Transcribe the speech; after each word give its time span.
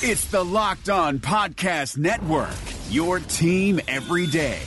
It's 0.00 0.26
the 0.26 0.44
Locked 0.44 0.88
On 0.90 1.18
Podcast 1.18 1.98
Network, 1.98 2.54
your 2.88 3.18
team 3.18 3.80
every 3.88 4.28
day. 4.28 4.60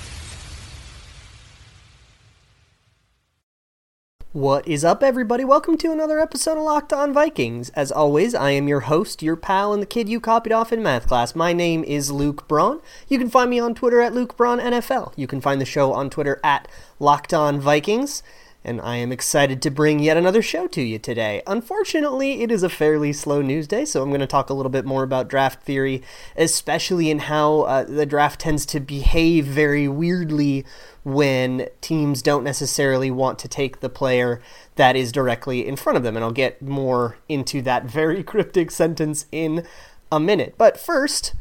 What 4.33 4.67
is 4.67 4.83
up, 4.83 5.02
everybody? 5.02 5.46
Welcome 5.46 5.78
to 5.78 5.94
another 5.94 6.20
episode 6.20 6.57
of 6.57 6.65
Locked 6.65 6.91
On 6.91 7.13
Vikings. 7.13 7.70
As 7.70 7.94
always, 7.94 8.36
I 8.36 8.52
am 8.52 8.67
your 8.67 8.81
host, 8.81 9.23
your 9.23 9.38
pal, 9.38 9.71
and 9.71 9.81
the 9.81 9.88
kid 9.88 10.09
you 10.09 10.20
copied 10.20 10.52
off 10.52 10.74
in 10.74 10.83
math 10.83 11.08
class. 11.08 11.34
My 11.34 11.54
name 11.54 11.86
is 11.86 12.12
Luke 12.12 12.46
Braun. 12.50 12.82
You 13.08 13.18
can 13.18 13.29
find 13.29 13.50
me 13.50 13.60
on 13.60 13.74
Twitter 13.74 14.02
at 14.02 14.13
Luke 14.13 14.36
Braun 14.36 14.60
NFL. 14.60 15.13
You 15.16 15.28
can 15.28 15.40
find 15.40 15.62
the 15.62 15.66
show 15.66 15.94
on 15.94 16.09
Twitter 16.09 16.41
at 16.44 16.68
Locked 17.00 17.34
On 17.34 17.58
Vikings 17.58 18.22
and 18.63 18.80
I 18.81 18.98
am 18.98 19.12
excited 19.12 19.62
to 19.62 19.71
bring 19.71 19.99
yet 19.99 20.17
another 20.17 20.41
show 20.41 20.67
to 20.67 20.81
you 20.81 20.99
today. 20.99 21.41
Unfortunately, 21.48 22.43
it 22.43 22.52
is 22.52 22.61
a 22.61 22.70
fairly 22.70 23.11
slow 23.11 23.41
news 23.41 23.67
day, 23.67 23.85
so 23.85 24.02
I'm 24.02 24.09
going 24.09 24.21
to 24.21 24.27
talk 24.27 24.49
a 24.49 24.53
little 24.53 24.70
bit 24.70 24.85
more 24.85 25.03
about 25.03 25.27
draft 25.27 25.63
theory, 25.63 26.03
especially 26.35 27.09
in 27.09 27.19
how 27.19 27.61
uh, 27.61 27.83
the 27.83 28.05
draft 28.05 28.39
tends 28.39 28.66
to 28.67 28.79
behave 28.79 29.45
very 29.45 29.88
weirdly 29.88 30.63
when 31.03 31.67
teams 31.81 32.21
don't 32.21 32.43
necessarily 32.43 33.09
want 33.09 33.39
to 33.39 33.47
take 33.47 33.79
the 33.79 33.89
player 33.89 34.39
that 34.75 34.95
is 34.95 35.11
directly 35.11 35.67
in 35.67 35.75
front 35.75 35.97
of 35.97 36.03
them. 36.03 36.16
And 36.16 36.23
I'll 36.23 36.31
get 36.31 36.61
more 36.61 37.17
into 37.27 37.61
that 37.63 37.85
very 37.85 38.23
cryptic 38.31 38.69
sentence 38.69 39.25
in 39.31 39.66
a 40.11 40.19
minute. 40.19 40.55
But 40.57 40.80
first, 40.80 41.33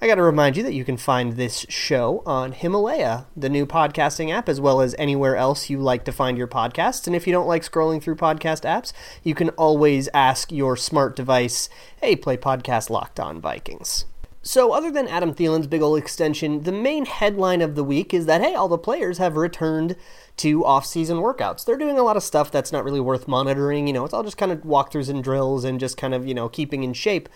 I 0.00 0.06
got 0.06 0.14
to 0.14 0.22
remind 0.22 0.56
you 0.56 0.62
that 0.62 0.74
you 0.74 0.84
can 0.84 0.96
find 0.96 1.32
this 1.32 1.66
show 1.68 2.22
on 2.24 2.52
Himalaya, 2.52 3.26
the 3.36 3.48
new 3.48 3.66
podcasting 3.66 4.30
app, 4.30 4.48
as 4.48 4.60
well 4.60 4.80
as 4.80 4.94
anywhere 4.96 5.34
else 5.34 5.68
you 5.68 5.80
like 5.80 6.04
to 6.04 6.12
find 6.12 6.38
your 6.38 6.46
podcasts. 6.46 7.08
And 7.08 7.16
if 7.16 7.26
you 7.26 7.32
don't 7.32 7.48
like 7.48 7.62
scrolling 7.62 8.00
through 8.00 8.14
podcast 8.14 8.62
apps, 8.62 8.92
you 9.24 9.34
can 9.34 9.48
always 9.50 10.08
ask 10.14 10.52
your 10.52 10.76
smart 10.76 11.16
device, 11.16 11.68
hey, 12.00 12.14
play 12.14 12.36
podcast 12.36 12.90
Locked 12.90 13.18
On 13.18 13.40
Vikings. 13.40 14.04
So, 14.40 14.72
other 14.72 14.92
than 14.92 15.08
Adam 15.08 15.34
Thielen's 15.34 15.66
big 15.66 15.82
old 15.82 15.98
extension, 15.98 16.62
the 16.62 16.70
main 16.70 17.04
headline 17.04 17.60
of 17.60 17.74
the 17.74 17.82
week 17.82 18.14
is 18.14 18.26
that, 18.26 18.40
hey, 18.40 18.54
all 18.54 18.68
the 18.68 18.78
players 18.78 19.18
have 19.18 19.36
returned 19.36 19.96
to 20.36 20.64
off-season 20.64 21.16
workouts. 21.16 21.64
They're 21.64 21.76
doing 21.76 21.98
a 21.98 22.04
lot 22.04 22.16
of 22.16 22.22
stuff 22.22 22.52
that's 22.52 22.70
not 22.70 22.84
really 22.84 23.00
worth 23.00 23.26
monitoring. 23.26 23.88
You 23.88 23.94
know, 23.94 24.04
it's 24.04 24.14
all 24.14 24.22
just 24.22 24.38
kind 24.38 24.52
of 24.52 24.60
walkthroughs 24.60 25.08
and 25.08 25.24
drills 25.24 25.64
and 25.64 25.80
just 25.80 25.96
kind 25.96 26.14
of, 26.14 26.24
you 26.24 26.34
know, 26.34 26.48
keeping 26.48 26.84
in 26.84 26.92
shape. 26.92 27.28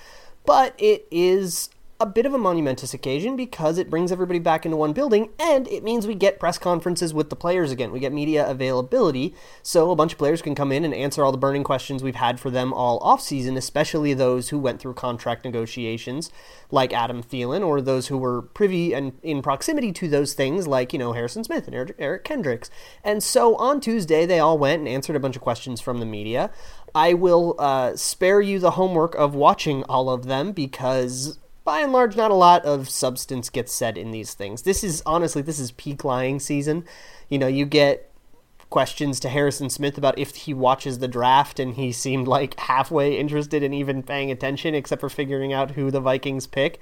But 0.46 0.76
it 0.78 1.08
is 1.10 1.68
a 2.02 2.06
bit 2.06 2.26
of 2.26 2.34
a 2.34 2.38
monumentous 2.38 2.92
occasion 2.92 3.36
because 3.36 3.78
it 3.78 3.88
brings 3.88 4.10
everybody 4.10 4.40
back 4.40 4.64
into 4.64 4.76
one 4.76 4.92
building 4.92 5.30
and 5.38 5.68
it 5.68 5.84
means 5.84 6.04
we 6.04 6.16
get 6.16 6.40
press 6.40 6.58
conferences 6.58 7.14
with 7.14 7.30
the 7.30 7.36
players 7.36 7.70
again. 7.70 7.92
We 7.92 8.00
get 8.00 8.12
media 8.12 8.44
availability, 8.44 9.36
so 9.62 9.92
a 9.92 9.96
bunch 9.96 10.10
of 10.10 10.18
players 10.18 10.42
can 10.42 10.56
come 10.56 10.72
in 10.72 10.84
and 10.84 10.92
answer 10.92 11.24
all 11.24 11.30
the 11.30 11.38
burning 11.38 11.62
questions 11.62 12.02
we've 12.02 12.16
had 12.16 12.40
for 12.40 12.50
them 12.50 12.72
all 12.72 12.98
offseason, 13.00 13.56
especially 13.56 14.14
those 14.14 14.48
who 14.48 14.58
went 14.58 14.80
through 14.80 14.94
contract 14.94 15.44
negotiations 15.44 16.32
like 16.72 16.92
Adam 16.92 17.22
Thielen 17.22 17.64
or 17.64 17.80
those 17.80 18.08
who 18.08 18.18
were 18.18 18.42
privy 18.42 18.92
and 18.92 19.12
in 19.22 19.40
proximity 19.40 19.92
to 19.92 20.08
those 20.08 20.34
things 20.34 20.66
like, 20.66 20.92
you 20.92 20.98
know, 20.98 21.12
Harrison 21.12 21.44
Smith 21.44 21.68
and 21.68 21.94
Eric 21.98 22.24
Kendricks. 22.24 22.68
And 23.04 23.22
so 23.22 23.54
on 23.56 23.80
Tuesday, 23.80 24.26
they 24.26 24.40
all 24.40 24.58
went 24.58 24.80
and 24.80 24.88
answered 24.88 25.14
a 25.14 25.20
bunch 25.20 25.36
of 25.36 25.42
questions 25.42 25.80
from 25.80 26.00
the 26.00 26.06
media. 26.06 26.50
I 26.94 27.14
will 27.14 27.54
uh, 27.58 27.94
spare 27.94 28.40
you 28.40 28.58
the 28.58 28.72
homework 28.72 29.14
of 29.14 29.34
watching 29.34 29.84
all 29.84 30.10
of 30.10 30.26
them 30.26 30.52
because 30.52 31.38
by 31.64 31.80
and 31.80 31.92
large, 31.92 32.16
not 32.16 32.30
a 32.30 32.34
lot 32.34 32.64
of 32.64 32.88
substance 32.88 33.50
gets 33.50 33.72
said 33.72 33.96
in 33.96 34.10
these 34.10 34.34
things. 34.34 34.62
This 34.62 34.82
is 34.82 35.02
honestly, 35.06 35.42
this 35.42 35.58
is 35.58 35.72
peak 35.72 36.04
lying 36.04 36.40
season. 36.40 36.84
You 37.28 37.38
know, 37.38 37.46
you 37.46 37.66
get 37.66 38.10
questions 38.70 39.20
to 39.20 39.28
Harrison 39.28 39.70
Smith 39.70 39.98
about 39.98 40.18
if 40.18 40.34
he 40.34 40.54
watches 40.54 40.98
the 40.98 41.08
draft, 41.08 41.60
and 41.60 41.74
he 41.74 41.92
seemed 41.92 42.26
like 42.26 42.58
halfway 42.58 43.18
interested 43.18 43.62
in 43.62 43.72
even 43.72 44.02
paying 44.02 44.30
attention, 44.30 44.74
except 44.74 45.00
for 45.00 45.10
figuring 45.10 45.52
out 45.52 45.72
who 45.72 45.90
the 45.90 46.00
Vikings 46.00 46.46
pick. 46.46 46.80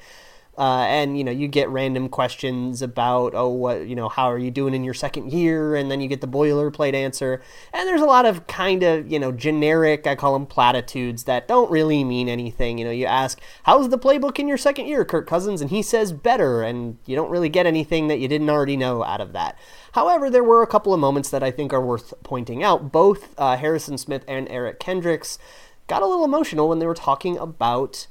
Uh, 0.59 0.85
and 0.89 1.17
you 1.17 1.25
know 1.25 1.31
you 1.31 1.49
get 1.49 1.69
random 1.71 2.09
questions 2.09 2.83
about 2.83 3.35
oh 3.35 3.49
what 3.49 3.87
you 3.87 3.95
know 3.95 4.09
how 4.09 4.25
are 4.25 4.39
you 4.39 4.51
doing 4.51 4.75
in 4.75 4.85
your 4.85 4.93
second 4.93 5.33
year? 5.33 5.75
And 5.75 5.91
then 5.91 6.01
you 6.01 6.09
get 6.09 6.21
the 6.21 6.29
boilerplate 6.29 6.93
answer. 6.93 7.41
And 7.73 7.89
there's 7.89 8.01
a 8.01 8.07
lot 8.07 8.27
of 8.27 8.47
kind 8.47 8.83
of 8.83 9.11
you 9.11 9.19
know 9.19 9.33
generic 9.33 10.07
i 10.07 10.15
call 10.15 10.33
them 10.35 10.47
platitudes 10.47 11.25
that 11.25 11.49
don't 11.49 11.71
really 11.71 12.05
mean 12.05 12.29
anything. 12.29 12.79
You 12.79 12.85
know 12.85 12.91
you 12.91 13.07
ask 13.07 13.41
how's 13.63 13.89
the 13.89 13.99
playbook 13.99 14.39
in 14.39 14.49
your 14.49 14.59
second 14.59 14.87
year? 14.87 15.05
Kirk 15.05 15.27
cousins 15.27 15.61
and 15.61 15.71
he 15.71 15.83
says 15.83 16.13
better 16.13 16.63
and 16.63 16.99
you 17.07 17.17
don't 17.17 17.31
really 17.31 17.49
get 17.49 17.65
anything 17.65 18.09
that 18.09 18.19
you 18.19 18.29
didn't 18.29 18.51
already 18.51 18.77
know 18.77 19.05
out 19.05 19.21
of 19.21 19.33
that. 19.33 19.57
However 19.93 20.29
there 20.29 20.45
were 20.45 20.63
a 20.63 20.67
couple 20.67 20.93
of 20.93 21.01
moments 21.01 21.31
that 21.31 21.43
i 21.43 21.51
think 21.51 21.73
are 21.73 21.85
worth 21.85 22.13
pointing 22.23 22.63
out. 22.63 22.93
Both 22.93 23.35
uh, 23.39 23.57
harrison 23.57 23.97
smith 23.97 24.25
and 24.27 24.49
eric 24.51 24.79
kendricks 24.81 25.39
got 25.87 26.03
a 26.03 26.07
little 26.07 26.25
emotional 26.25 26.69
when 26.69 26.79
they 26.81 26.87
were 26.87 26.95
talking 26.95 27.37
about 27.37 28.07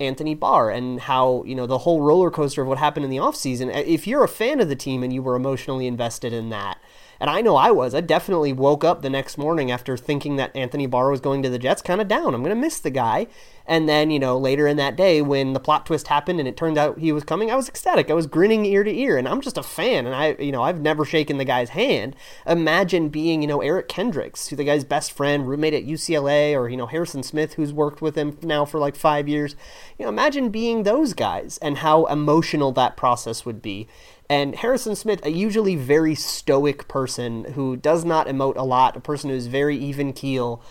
Anthony 0.00 0.34
Barr 0.34 0.70
and 0.70 1.00
how, 1.00 1.42
you 1.44 1.56
know, 1.56 1.66
the 1.66 1.78
whole 1.78 2.02
roller 2.02 2.30
coaster 2.30 2.62
of 2.62 2.68
what 2.68 2.78
happened 2.78 3.04
in 3.04 3.10
the 3.10 3.16
offseason. 3.16 3.74
If 3.84 4.06
you're 4.06 4.22
a 4.22 4.28
fan 4.28 4.60
of 4.60 4.68
the 4.68 4.76
team 4.76 5.02
and 5.02 5.12
you 5.12 5.22
were 5.22 5.34
emotionally 5.34 5.88
invested 5.88 6.32
in 6.32 6.50
that, 6.50 6.78
and 7.20 7.28
I 7.28 7.40
know 7.40 7.56
I 7.56 7.70
was. 7.70 7.94
I 7.94 8.00
definitely 8.00 8.52
woke 8.52 8.84
up 8.84 9.02
the 9.02 9.10
next 9.10 9.38
morning 9.38 9.70
after 9.70 9.96
thinking 9.96 10.36
that 10.36 10.54
Anthony 10.54 10.86
Barr 10.86 11.10
was 11.10 11.20
going 11.20 11.42
to 11.42 11.50
the 11.50 11.58
Jets 11.58 11.82
kind 11.82 12.00
of 12.00 12.08
down. 12.08 12.34
I'm 12.34 12.42
going 12.42 12.54
to 12.54 12.60
miss 12.60 12.78
the 12.78 12.90
guy. 12.90 13.26
And 13.66 13.86
then, 13.86 14.10
you 14.10 14.18
know, 14.18 14.38
later 14.38 14.66
in 14.66 14.78
that 14.78 14.96
day 14.96 15.20
when 15.20 15.52
the 15.52 15.60
plot 15.60 15.84
twist 15.84 16.08
happened 16.08 16.38
and 16.38 16.48
it 16.48 16.56
turned 16.56 16.78
out 16.78 16.98
he 16.98 17.12
was 17.12 17.22
coming, 17.22 17.50
I 17.50 17.54
was 17.54 17.68
ecstatic. 17.68 18.10
I 18.10 18.14
was 18.14 18.26
grinning 18.26 18.64
ear 18.64 18.82
to 18.82 18.90
ear. 18.90 19.18
And 19.18 19.28
I'm 19.28 19.42
just 19.42 19.58
a 19.58 19.62
fan. 19.62 20.06
And 20.06 20.14
I, 20.14 20.36
you 20.38 20.52
know, 20.52 20.62
I've 20.62 20.80
never 20.80 21.04
shaken 21.04 21.36
the 21.36 21.44
guy's 21.44 21.70
hand. 21.70 22.16
Imagine 22.46 23.10
being, 23.10 23.42
you 23.42 23.48
know, 23.48 23.60
Eric 23.60 23.88
Kendricks, 23.88 24.48
who 24.48 24.56
the 24.56 24.64
guy's 24.64 24.84
best 24.84 25.12
friend, 25.12 25.46
roommate 25.46 25.74
at 25.74 25.84
UCLA, 25.84 26.54
or, 26.54 26.70
you 26.70 26.78
know, 26.78 26.86
Harrison 26.86 27.22
Smith, 27.22 27.54
who's 27.54 27.72
worked 27.72 28.00
with 28.00 28.16
him 28.16 28.38
now 28.42 28.64
for 28.64 28.78
like 28.80 28.96
five 28.96 29.28
years. 29.28 29.54
You 29.98 30.04
know, 30.04 30.08
imagine 30.08 30.48
being 30.48 30.84
those 30.84 31.12
guys 31.12 31.58
and 31.58 31.78
how 31.78 32.06
emotional 32.06 32.72
that 32.72 32.96
process 32.96 33.44
would 33.44 33.60
be. 33.60 33.86
And 34.30 34.56
Harrison 34.56 34.94
Smith, 34.94 35.24
a 35.24 35.30
usually 35.30 35.76
very 35.76 36.14
stoic 36.14 36.86
person 36.86 37.44
who 37.54 37.76
does 37.76 38.04
not 38.04 38.26
emote 38.26 38.56
a 38.56 38.62
lot, 38.62 38.96
a 38.96 39.00
person 39.00 39.30
who 39.30 39.36
is 39.36 39.46
very 39.46 39.76
even 39.76 40.12
keel, 40.12 40.62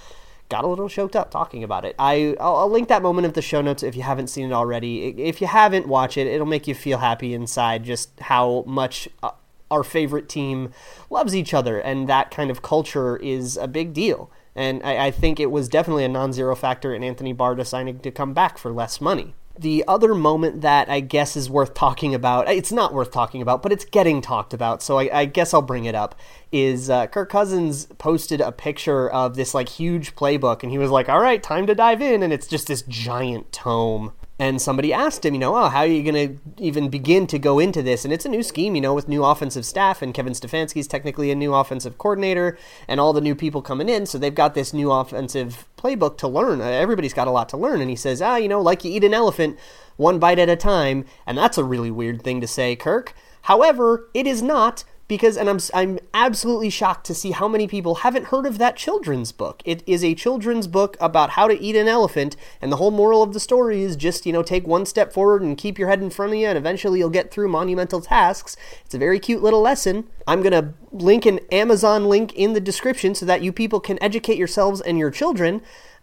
got 0.50 0.63
a 0.63 0.68
little 0.68 0.88
choked 0.88 1.16
up 1.16 1.31
talking 1.31 1.63
about 1.63 1.84
it. 1.84 1.95
I 1.97 2.35
I'll, 2.40 2.56
I'll, 2.57 2.69
link 2.69 2.88
that 2.90 3.01
moment 3.01 3.25
of 3.25 3.34
the 3.34 3.41
show 3.41 3.62
notes 3.62 3.84
if 3.84 3.95
you 3.95 4.03
haven't 4.03 4.28
seen 4.28 4.45
it 4.45 4.53
already. 4.53 5.07
If 5.07 5.41
you 5.41 5.47
haven't, 5.47 5.88
watch 5.88 6.18
it. 6.18 6.28
It'll 6.28 6.45
make 6.45 6.68
you 6.68 6.75
feel 6.75 7.00
happy 7.00 7.34
inside 7.34 7.84
just 7.84 8.12
how 8.19 8.63
much 8.68 9.09
uh, 9.23 9.31
our 9.72 9.84
favorite 9.84 10.29
team 10.29 10.72
loves 11.09 11.35
each 11.35 11.53
other, 11.53 11.79
and 11.79 12.07
that 12.07 12.31
kind 12.31 12.51
of 12.51 12.62
culture 12.62 13.18
is 13.18 13.57
a 13.57 13.68
big 13.68 13.94
deal. 13.94 14.31
And 14.56 14.81
I, 14.84 15.07
I 15.07 15.12
think 15.12 15.39
it 15.39 15.51
was 15.51 15.68
definitely 15.68 16.06
a 16.06 16.09
non-zero 16.09 16.56
factor 16.56 16.94
in 16.94 17.03
Anthony 17.03 17.34
Barr 17.34 17.56
deciding 17.56 18.00
to 18.00 18.12
come 18.12 18.34
back 18.34 18.57
for 18.57 18.72
less 18.72 19.01
money. 19.01 19.35
The 19.59 19.84
other 19.88 20.13
moment 20.13 20.62
that 20.62 20.90
I 20.90 21.00
guess 21.00 21.35
is 21.35 21.50
worth 21.50 21.73
talking 21.73 22.13
about, 22.13 22.47
it's 22.47 22.72
not 22.72 22.94
worth 22.94 23.12
talking 23.12 23.41
about, 23.41 23.63
but 23.63 23.72
it's 23.72 23.85
getting 23.85 24.22
talked 24.22 24.53
about, 24.53 24.84
so 24.84 25.00
I, 25.00 25.19
I 25.22 25.25
guess 25.25 25.53
I'll 25.53 25.62
bring 25.62 25.85
it 25.85 25.95
up, 25.95 26.16
is 26.51 26.90
uh, 26.90 27.07
Kirk 27.07 27.29
Cousins 27.29 27.88
posted 27.97 28.40
a 28.40 28.51
picture 28.51 29.09
of 29.09 29.35
this 29.35 29.53
like 29.53 29.69
huge 29.69 30.16
playbook, 30.16 30.62
and 30.62 30.72
he 30.72 30.78
was 30.78 30.91
like, 30.91 31.09
all 31.09 31.19
right, 31.19 31.41
time 31.41 31.66
to 31.68 31.75
dive 31.75 32.01
in, 32.01 32.22
and 32.22 32.31
it's 32.31 32.47
just 32.47 32.68
this 32.68 32.84
giant 32.84 33.51
tome 33.51 34.13
and 34.40 34.62
somebody 34.62 34.94
asked 34.94 35.25
him, 35.25 35.34
you 35.34 35.40
know, 35.40 35.56
oh, 35.56 35.68
how 35.68 35.80
are 35.80 35.88
you 35.88 36.03
going 36.03 36.38
to 36.38 36.64
even 36.64 36.90
begin 36.90 37.25
to 37.28 37.40
go 37.40 37.58
into 37.58 37.81
this? 37.81 38.06
And 38.06 38.14
it's 38.14 38.25
a 38.25 38.30
new 38.30 38.44
scheme, 38.44 38.75
you 38.75 38.81
know, 38.81 38.94
with 38.94 39.08
new 39.08 39.24
offensive 39.24 39.66
staff, 39.66 40.02
and 40.02 40.14
Kevin 40.14 40.34
Stefanski 40.34 40.78
is 40.78 40.88
technically 40.88 41.31
a 41.31 41.36
new 41.36 41.53
offensive 41.53 41.98
coordinator, 41.98 42.58
and 42.88 43.00
all 43.00 43.14
the 43.14 43.22
new 43.22 43.36
people 43.36 43.62
coming 43.62 43.90
in, 43.90 44.06
so 44.06 44.18
they've 44.18 44.36
got 44.36 44.53
this 44.53 44.74
new 44.74 44.92
offensive 44.92 45.68
playbook 45.78 46.18
to 46.18 46.28
learn. 46.28 46.62
Everybody's 46.62 47.14
got 47.14 47.28
a 47.28 47.31
lot 47.31 47.50
to 47.50 47.58
learn, 47.58 47.81
and 47.81 47.90
he 47.90 47.96
says, 47.96 48.22
ah, 48.22 48.36
you 48.36 48.48
know, 48.48 48.62
like 48.62 48.84
you 48.84 48.92
eat 48.92 49.03
an 49.03 49.14
elephant, 49.14 49.58
one 49.96 50.20
bite 50.20 50.40
at 50.40 50.50
a 50.50 50.56
time, 50.56 51.06
and 51.25 51.38
that's 51.38 51.58
a 51.58 51.64
really 51.64 51.92
weird 51.92 52.22
thing 52.22 52.42
to 52.42 52.48
say, 52.48 52.75
Kirk. 52.75 53.14
However, 53.44 54.09
it 54.14 54.28
is 54.28 54.42
not 54.42 54.84
because 55.07 55.38
and 55.38 55.50
I'm 55.50 55.59
I'm 55.73 56.00
absolutely 56.13 56.69
shocked 56.69 57.06
to 57.07 57.16
see 57.16 57.31
how 57.31 57.47
many 57.47 57.68
people 57.68 57.95
haven't 57.95 58.25
heard 58.25 58.45
of 58.45 58.57
that 58.57 58.75
children's 58.75 59.31
book. 59.31 59.62
It 59.66 59.84
is 59.85 60.03
a 60.03 60.16
children's 60.16 60.68
book 60.68 60.97
about 61.00 61.31
how 61.31 61.47
to 61.47 61.59
eat 61.59 61.75
an 61.75 61.88
elephant 61.88 62.35
and 62.62 62.72
the 62.72 62.78
whole 62.78 62.91
moral 62.91 63.23
of 63.23 63.34
the 63.34 63.40
story 63.40 63.81
is 63.81 63.95
just, 63.95 64.25
you 64.25 64.34
know, 64.34 64.44
take 64.44 64.68
one 64.68 64.85
step 64.85 65.13
forward 65.13 65.42
and 65.42 65.57
keep 65.57 65.80
your 65.80 65.88
head 65.88 66.01
in 66.01 66.09
front 66.09 66.33
of 66.33 66.39
you 66.39 66.48
and 66.48 66.57
eventually 66.57 67.00
you'll 67.00 67.09
get 67.09 67.31
through 67.31 67.48
monumental 67.48 68.01
tasks. 68.01 68.57
It's 68.86 68.95
a 68.95 69.00
very 69.00 69.19
cute 69.19 69.44
little 69.44 69.62
lesson. 69.62 70.07
I'm 70.27 70.42
going 70.42 70.51
to 70.51 70.74
link 70.92 71.25
an 71.25 71.39
Amazon 71.51 72.06
link 72.06 72.33
in 72.33 72.53
the 72.53 72.60
description 72.60 73.15
so 73.15 73.25
that 73.25 73.42
you 73.42 73.51
people 73.51 73.80
can 73.80 74.01
educate 74.01 74.38
yourselves 74.38 74.81
and 74.81 74.98
your 74.98 75.12
children. 75.12 75.62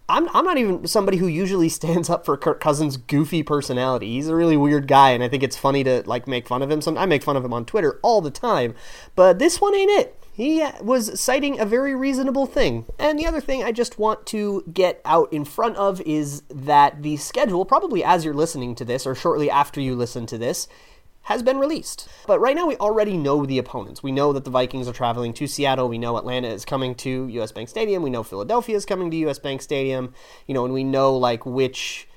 I'm, 0.08 0.28
I'm 0.34 0.44
not 0.44 0.58
even 0.58 0.86
somebody 0.86 1.16
who 1.16 1.26
usually 1.26 1.68
stands 1.70 2.10
up 2.10 2.24
for 2.24 2.36
Kirk 2.36 2.60
Cousins' 2.60 2.96
goofy 2.96 3.42
personality. 3.42 4.12
He's 4.12 4.28
a 4.28 4.36
really 4.36 4.56
weird 4.56 4.86
guy, 4.86 5.10
and 5.10 5.22
I 5.22 5.28
think 5.28 5.42
it's 5.42 5.56
funny 5.56 5.84
to 5.84 6.02
like 6.06 6.26
make 6.26 6.48
fun 6.48 6.62
of 6.62 6.70
him. 6.70 6.80
Some 6.80 6.98
I 6.98 7.06
make 7.06 7.22
fun 7.22 7.36
of 7.36 7.44
him 7.44 7.52
on 7.52 7.64
Twitter 7.64 7.98
all 8.02 8.20
the 8.20 8.30
time, 8.30 8.74
but 9.14 9.38
this 9.38 9.60
one 9.60 9.74
ain't 9.74 9.90
it. 9.90 10.18
He 10.34 10.62
uh, 10.62 10.72
was 10.82 11.20
citing 11.20 11.60
a 11.60 11.64
very 11.64 11.94
reasonable 11.94 12.46
thing. 12.46 12.86
And 12.98 13.18
the 13.18 13.26
other 13.26 13.40
thing 13.40 13.62
I 13.62 13.70
just 13.70 14.00
want 14.00 14.26
to 14.26 14.64
get 14.72 15.00
out 15.04 15.32
in 15.32 15.44
front 15.44 15.76
of 15.76 16.00
is 16.00 16.42
that 16.50 17.02
the 17.02 17.16
schedule, 17.18 17.64
probably 17.64 18.02
as 18.02 18.24
you're 18.24 18.34
listening 18.34 18.74
to 18.74 18.84
this 18.84 19.06
or 19.06 19.14
shortly 19.14 19.48
after 19.48 19.80
you 19.80 19.94
listen 19.94 20.26
to 20.26 20.36
this, 20.36 20.66
has 21.24 21.42
been 21.42 21.58
released. 21.58 22.08
But 22.26 22.40
right 22.40 22.56
now, 22.56 22.66
we 22.66 22.76
already 22.76 23.16
know 23.16 23.44
the 23.44 23.58
opponents. 23.58 24.02
We 24.02 24.12
know 24.12 24.32
that 24.32 24.44
the 24.44 24.50
Vikings 24.50 24.88
are 24.88 24.92
traveling 24.92 25.32
to 25.34 25.46
Seattle. 25.46 25.88
We 25.88 25.98
know 25.98 26.16
Atlanta 26.16 26.48
is 26.48 26.64
coming 26.64 26.94
to 26.96 27.26
US 27.28 27.52
Bank 27.52 27.68
Stadium. 27.68 28.02
We 28.02 28.10
know 28.10 28.22
Philadelphia 28.22 28.76
is 28.76 28.84
coming 28.84 29.10
to 29.10 29.16
US 29.28 29.38
Bank 29.38 29.62
Stadium. 29.62 30.14
You 30.46 30.54
know, 30.54 30.64
and 30.64 30.74
we 30.74 30.84
know 30.84 31.16
like 31.16 31.44
which 31.44 32.08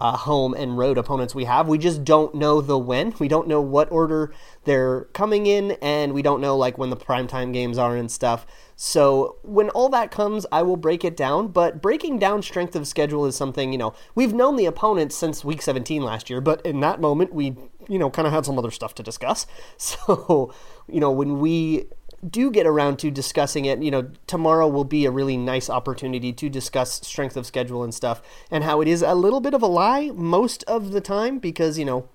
uh, 0.00 0.16
home 0.16 0.54
and 0.54 0.76
road 0.76 0.98
opponents 0.98 1.34
we 1.34 1.44
have. 1.44 1.68
We 1.68 1.78
just 1.78 2.04
don't 2.04 2.34
know 2.34 2.60
the 2.60 2.78
when. 2.78 3.14
We 3.18 3.28
don't 3.28 3.46
know 3.46 3.60
what 3.60 3.90
order 3.92 4.32
they're 4.64 5.04
coming 5.12 5.46
in, 5.46 5.72
and 5.82 6.12
we 6.12 6.22
don't 6.22 6.40
know 6.40 6.56
like 6.56 6.76
when 6.76 6.90
the 6.90 6.96
primetime 6.96 7.52
games 7.52 7.78
are 7.78 7.96
and 7.96 8.10
stuff. 8.10 8.46
So 8.74 9.36
when 9.42 9.68
all 9.70 9.88
that 9.90 10.10
comes, 10.10 10.44
I 10.50 10.62
will 10.62 10.76
break 10.76 11.04
it 11.04 11.16
down. 11.16 11.48
But 11.48 11.80
breaking 11.80 12.18
down 12.18 12.42
strength 12.42 12.74
of 12.74 12.88
schedule 12.88 13.26
is 13.26 13.36
something 13.36 13.72
you 13.72 13.78
know 13.78 13.94
we've 14.14 14.34
known 14.34 14.56
the 14.56 14.66
opponents 14.66 15.14
since 15.14 15.44
week 15.44 15.62
17 15.62 16.02
last 16.02 16.28
year, 16.28 16.40
but 16.40 16.60
in 16.66 16.80
that 16.80 17.00
moment 17.00 17.32
we 17.32 17.56
you 17.88 17.98
know 17.98 18.10
kind 18.10 18.26
of 18.26 18.32
had 18.32 18.44
some 18.44 18.58
other 18.58 18.70
stuff 18.70 18.94
to 18.96 19.02
discuss. 19.02 19.46
So 19.76 20.52
you 20.88 21.00
know 21.00 21.10
when 21.10 21.38
we 21.38 21.86
do 22.28 22.50
get 22.50 22.66
around 22.66 22.98
to 23.00 23.10
discussing 23.10 23.64
it, 23.64 23.82
you 23.82 23.90
know, 23.90 24.10
tomorrow 24.26 24.68
will 24.68 24.84
be 24.84 25.04
a 25.04 25.10
really 25.10 25.36
nice 25.36 25.68
opportunity 25.68 26.32
to 26.32 26.48
discuss 26.48 27.00
strength 27.06 27.36
of 27.36 27.46
schedule 27.46 27.82
and 27.82 27.92
stuff 27.92 28.22
and 28.50 28.62
how 28.62 28.80
it 28.80 28.88
is 28.88 29.02
a 29.02 29.14
little 29.14 29.40
bit 29.40 29.54
of 29.54 29.62
a 29.62 29.66
lie 29.66 30.10
most 30.14 30.62
of 30.64 30.92
the 30.92 31.00
time 31.00 31.38
because, 31.38 31.78
you 31.78 31.84
know, 31.84 32.08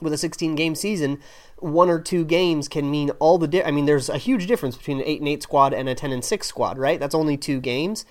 with 0.00 0.12
a 0.12 0.18
16 0.18 0.54
game 0.54 0.74
season, 0.74 1.20
one 1.58 1.88
or 1.88 2.00
two 2.00 2.24
games 2.24 2.68
can 2.68 2.90
mean 2.90 3.10
all 3.18 3.38
the 3.38 3.48
di- 3.48 3.64
I 3.64 3.70
mean 3.70 3.86
there's 3.86 4.08
a 4.08 4.18
huge 4.18 4.46
difference 4.46 4.76
between 4.76 4.98
an 4.98 5.06
8 5.06 5.20
and 5.20 5.28
8 5.28 5.42
squad 5.42 5.74
and 5.74 5.88
a 5.88 5.94
10 5.94 6.12
and 6.12 6.24
6 6.24 6.46
squad, 6.46 6.78
right? 6.78 6.98
That's 6.98 7.14
only 7.14 7.36
two 7.36 7.60
games. 7.60 8.04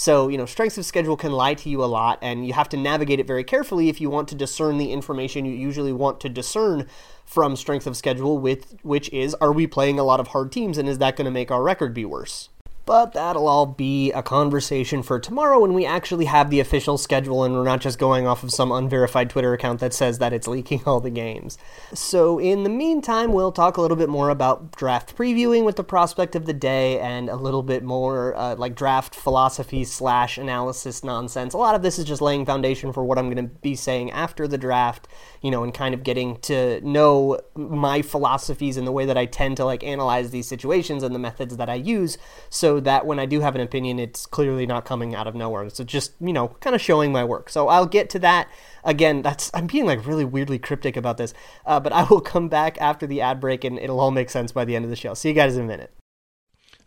So, 0.00 0.28
you 0.28 0.38
know, 0.38 0.46
strengths 0.46 0.78
of 0.78 0.86
schedule 0.86 1.16
can 1.16 1.32
lie 1.32 1.54
to 1.54 1.68
you 1.68 1.82
a 1.82 1.86
lot, 1.86 2.20
and 2.22 2.46
you 2.46 2.52
have 2.52 2.68
to 2.68 2.76
navigate 2.76 3.18
it 3.18 3.26
very 3.26 3.42
carefully 3.42 3.88
if 3.88 4.00
you 4.00 4.08
want 4.08 4.28
to 4.28 4.36
discern 4.36 4.78
the 4.78 4.92
information 4.92 5.44
you 5.44 5.50
usually 5.50 5.92
want 5.92 6.20
to 6.20 6.28
discern 6.28 6.86
from 7.24 7.56
strength 7.56 7.84
of 7.84 7.96
schedule, 7.96 8.38
with 8.38 8.78
which 8.82 9.12
is 9.12 9.34
are 9.40 9.50
we 9.50 9.66
playing 9.66 9.98
a 9.98 10.04
lot 10.04 10.20
of 10.20 10.28
hard 10.28 10.52
teams, 10.52 10.78
and 10.78 10.88
is 10.88 10.98
that 10.98 11.16
going 11.16 11.24
to 11.24 11.32
make 11.32 11.50
our 11.50 11.64
record 11.64 11.94
be 11.94 12.04
worse? 12.04 12.48
But 12.88 13.12
that'll 13.12 13.48
all 13.48 13.66
be 13.66 14.12
a 14.12 14.22
conversation 14.22 15.02
for 15.02 15.20
tomorrow 15.20 15.60
when 15.60 15.74
we 15.74 15.84
actually 15.84 16.24
have 16.24 16.48
the 16.48 16.58
official 16.58 16.96
schedule 16.96 17.44
and 17.44 17.52
we're 17.52 17.64
not 17.64 17.82
just 17.82 17.98
going 17.98 18.26
off 18.26 18.42
of 18.42 18.50
some 18.50 18.72
unverified 18.72 19.28
Twitter 19.28 19.52
account 19.52 19.80
that 19.80 19.92
says 19.92 20.20
that 20.20 20.32
it's 20.32 20.48
leaking 20.48 20.84
all 20.86 20.98
the 20.98 21.10
games. 21.10 21.58
So, 21.92 22.38
in 22.38 22.62
the 22.62 22.70
meantime, 22.70 23.34
we'll 23.34 23.52
talk 23.52 23.76
a 23.76 23.82
little 23.82 23.98
bit 23.98 24.08
more 24.08 24.30
about 24.30 24.74
draft 24.74 25.14
previewing 25.14 25.66
with 25.66 25.76
the 25.76 25.84
prospect 25.84 26.34
of 26.34 26.46
the 26.46 26.54
day 26.54 26.98
and 26.98 27.28
a 27.28 27.36
little 27.36 27.62
bit 27.62 27.84
more 27.84 28.34
uh, 28.34 28.56
like 28.56 28.74
draft 28.74 29.14
philosophy 29.14 29.84
slash 29.84 30.38
analysis 30.38 31.04
nonsense. 31.04 31.52
A 31.52 31.58
lot 31.58 31.74
of 31.74 31.82
this 31.82 31.98
is 31.98 32.06
just 32.06 32.22
laying 32.22 32.46
foundation 32.46 32.94
for 32.94 33.04
what 33.04 33.18
I'm 33.18 33.26
going 33.30 33.48
to 33.48 33.54
be 33.60 33.74
saying 33.74 34.12
after 34.12 34.48
the 34.48 34.56
draft, 34.56 35.08
you 35.42 35.50
know, 35.50 35.62
and 35.62 35.72
kind 35.74 35.94
of 35.94 36.02
getting 36.02 36.36
to 36.40 36.80
know 36.80 37.40
my 37.54 38.02
philosophies 38.02 38.76
and 38.76 38.86
the 38.86 38.92
way 38.92 39.04
that 39.06 39.18
I 39.18 39.26
tend 39.26 39.56
to 39.58 39.64
like 39.64 39.84
analyze 39.84 40.30
these 40.30 40.48
situations 40.48 41.02
and 41.02 41.14
the 41.14 41.18
methods 41.18 41.56
that 41.56 41.68
I 41.68 41.74
use. 41.74 42.18
So, 42.50 42.80
that 42.80 43.06
when 43.06 43.18
I 43.18 43.26
do 43.26 43.40
have 43.40 43.54
an 43.54 43.60
opinion, 43.60 43.98
it's 43.98 44.26
clearly 44.26 44.66
not 44.66 44.84
coming 44.84 45.14
out 45.14 45.26
of 45.26 45.34
nowhere. 45.34 45.64
It's 45.64 45.78
just, 45.84 46.12
you 46.20 46.32
know, 46.32 46.48
kind 46.60 46.74
of 46.74 46.80
showing 46.80 47.12
my 47.12 47.24
work. 47.24 47.50
So 47.50 47.68
I'll 47.68 47.86
get 47.86 48.10
to 48.10 48.18
that. 48.20 48.48
Again, 48.84 49.22
that's 49.22 49.50
I'm 49.54 49.66
being 49.66 49.86
like 49.86 50.06
really 50.06 50.24
weirdly 50.24 50.58
cryptic 50.58 50.96
about 50.96 51.16
this, 51.16 51.34
uh, 51.66 51.80
but 51.80 51.92
I 51.92 52.04
will 52.04 52.20
come 52.20 52.48
back 52.48 52.78
after 52.80 53.06
the 53.06 53.20
ad 53.20 53.40
break 53.40 53.64
and 53.64 53.78
it'll 53.78 54.00
all 54.00 54.10
make 54.10 54.30
sense 54.30 54.52
by 54.52 54.64
the 54.64 54.76
end 54.76 54.84
of 54.84 54.90
the 54.90 54.96
show. 54.96 55.14
See 55.14 55.28
you 55.28 55.34
guys 55.34 55.56
in 55.56 55.64
a 55.64 55.68
minute. 55.68 55.97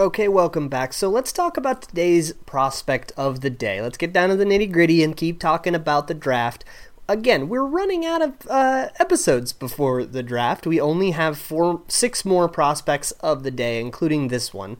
Okay, 0.00 0.28
welcome 0.28 0.68
back. 0.68 0.92
So 0.92 1.10
let's 1.10 1.32
talk 1.32 1.56
about 1.56 1.82
today's 1.82 2.32
prospect 2.46 3.10
of 3.16 3.40
the 3.40 3.50
day. 3.50 3.82
Let's 3.82 3.98
get 3.98 4.12
down 4.12 4.28
to 4.28 4.36
the 4.36 4.44
nitty 4.44 4.70
gritty 4.70 5.02
and 5.02 5.16
keep 5.16 5.40
talking 5.40 5.74
about 5.74 6.06
the 6.06 6.14
draft. 6.14 6.64
Again, 7.08 7.48
we're 7.48 7.66
running 7.66 8.06
out 8.06 8.22
of 8.22 8.34
uh, 8.48 8.90
episodes 9.00 9.52
before 9.52 10.04
the 10.04 10.22
draft. 10.22 10.68
We 10.68 10.80
only 10.80 11.10
have 11.10 11.36
four, 11.36 11.82
six 11.88 12.24
more 12.24 12.48
prospects 12.48 13.10
of 13.22 13.42
the 13.42 13.50
day, 13.50 13.80
including 13.80 14.28
this 14.28 14.54
one. 14.54 14.76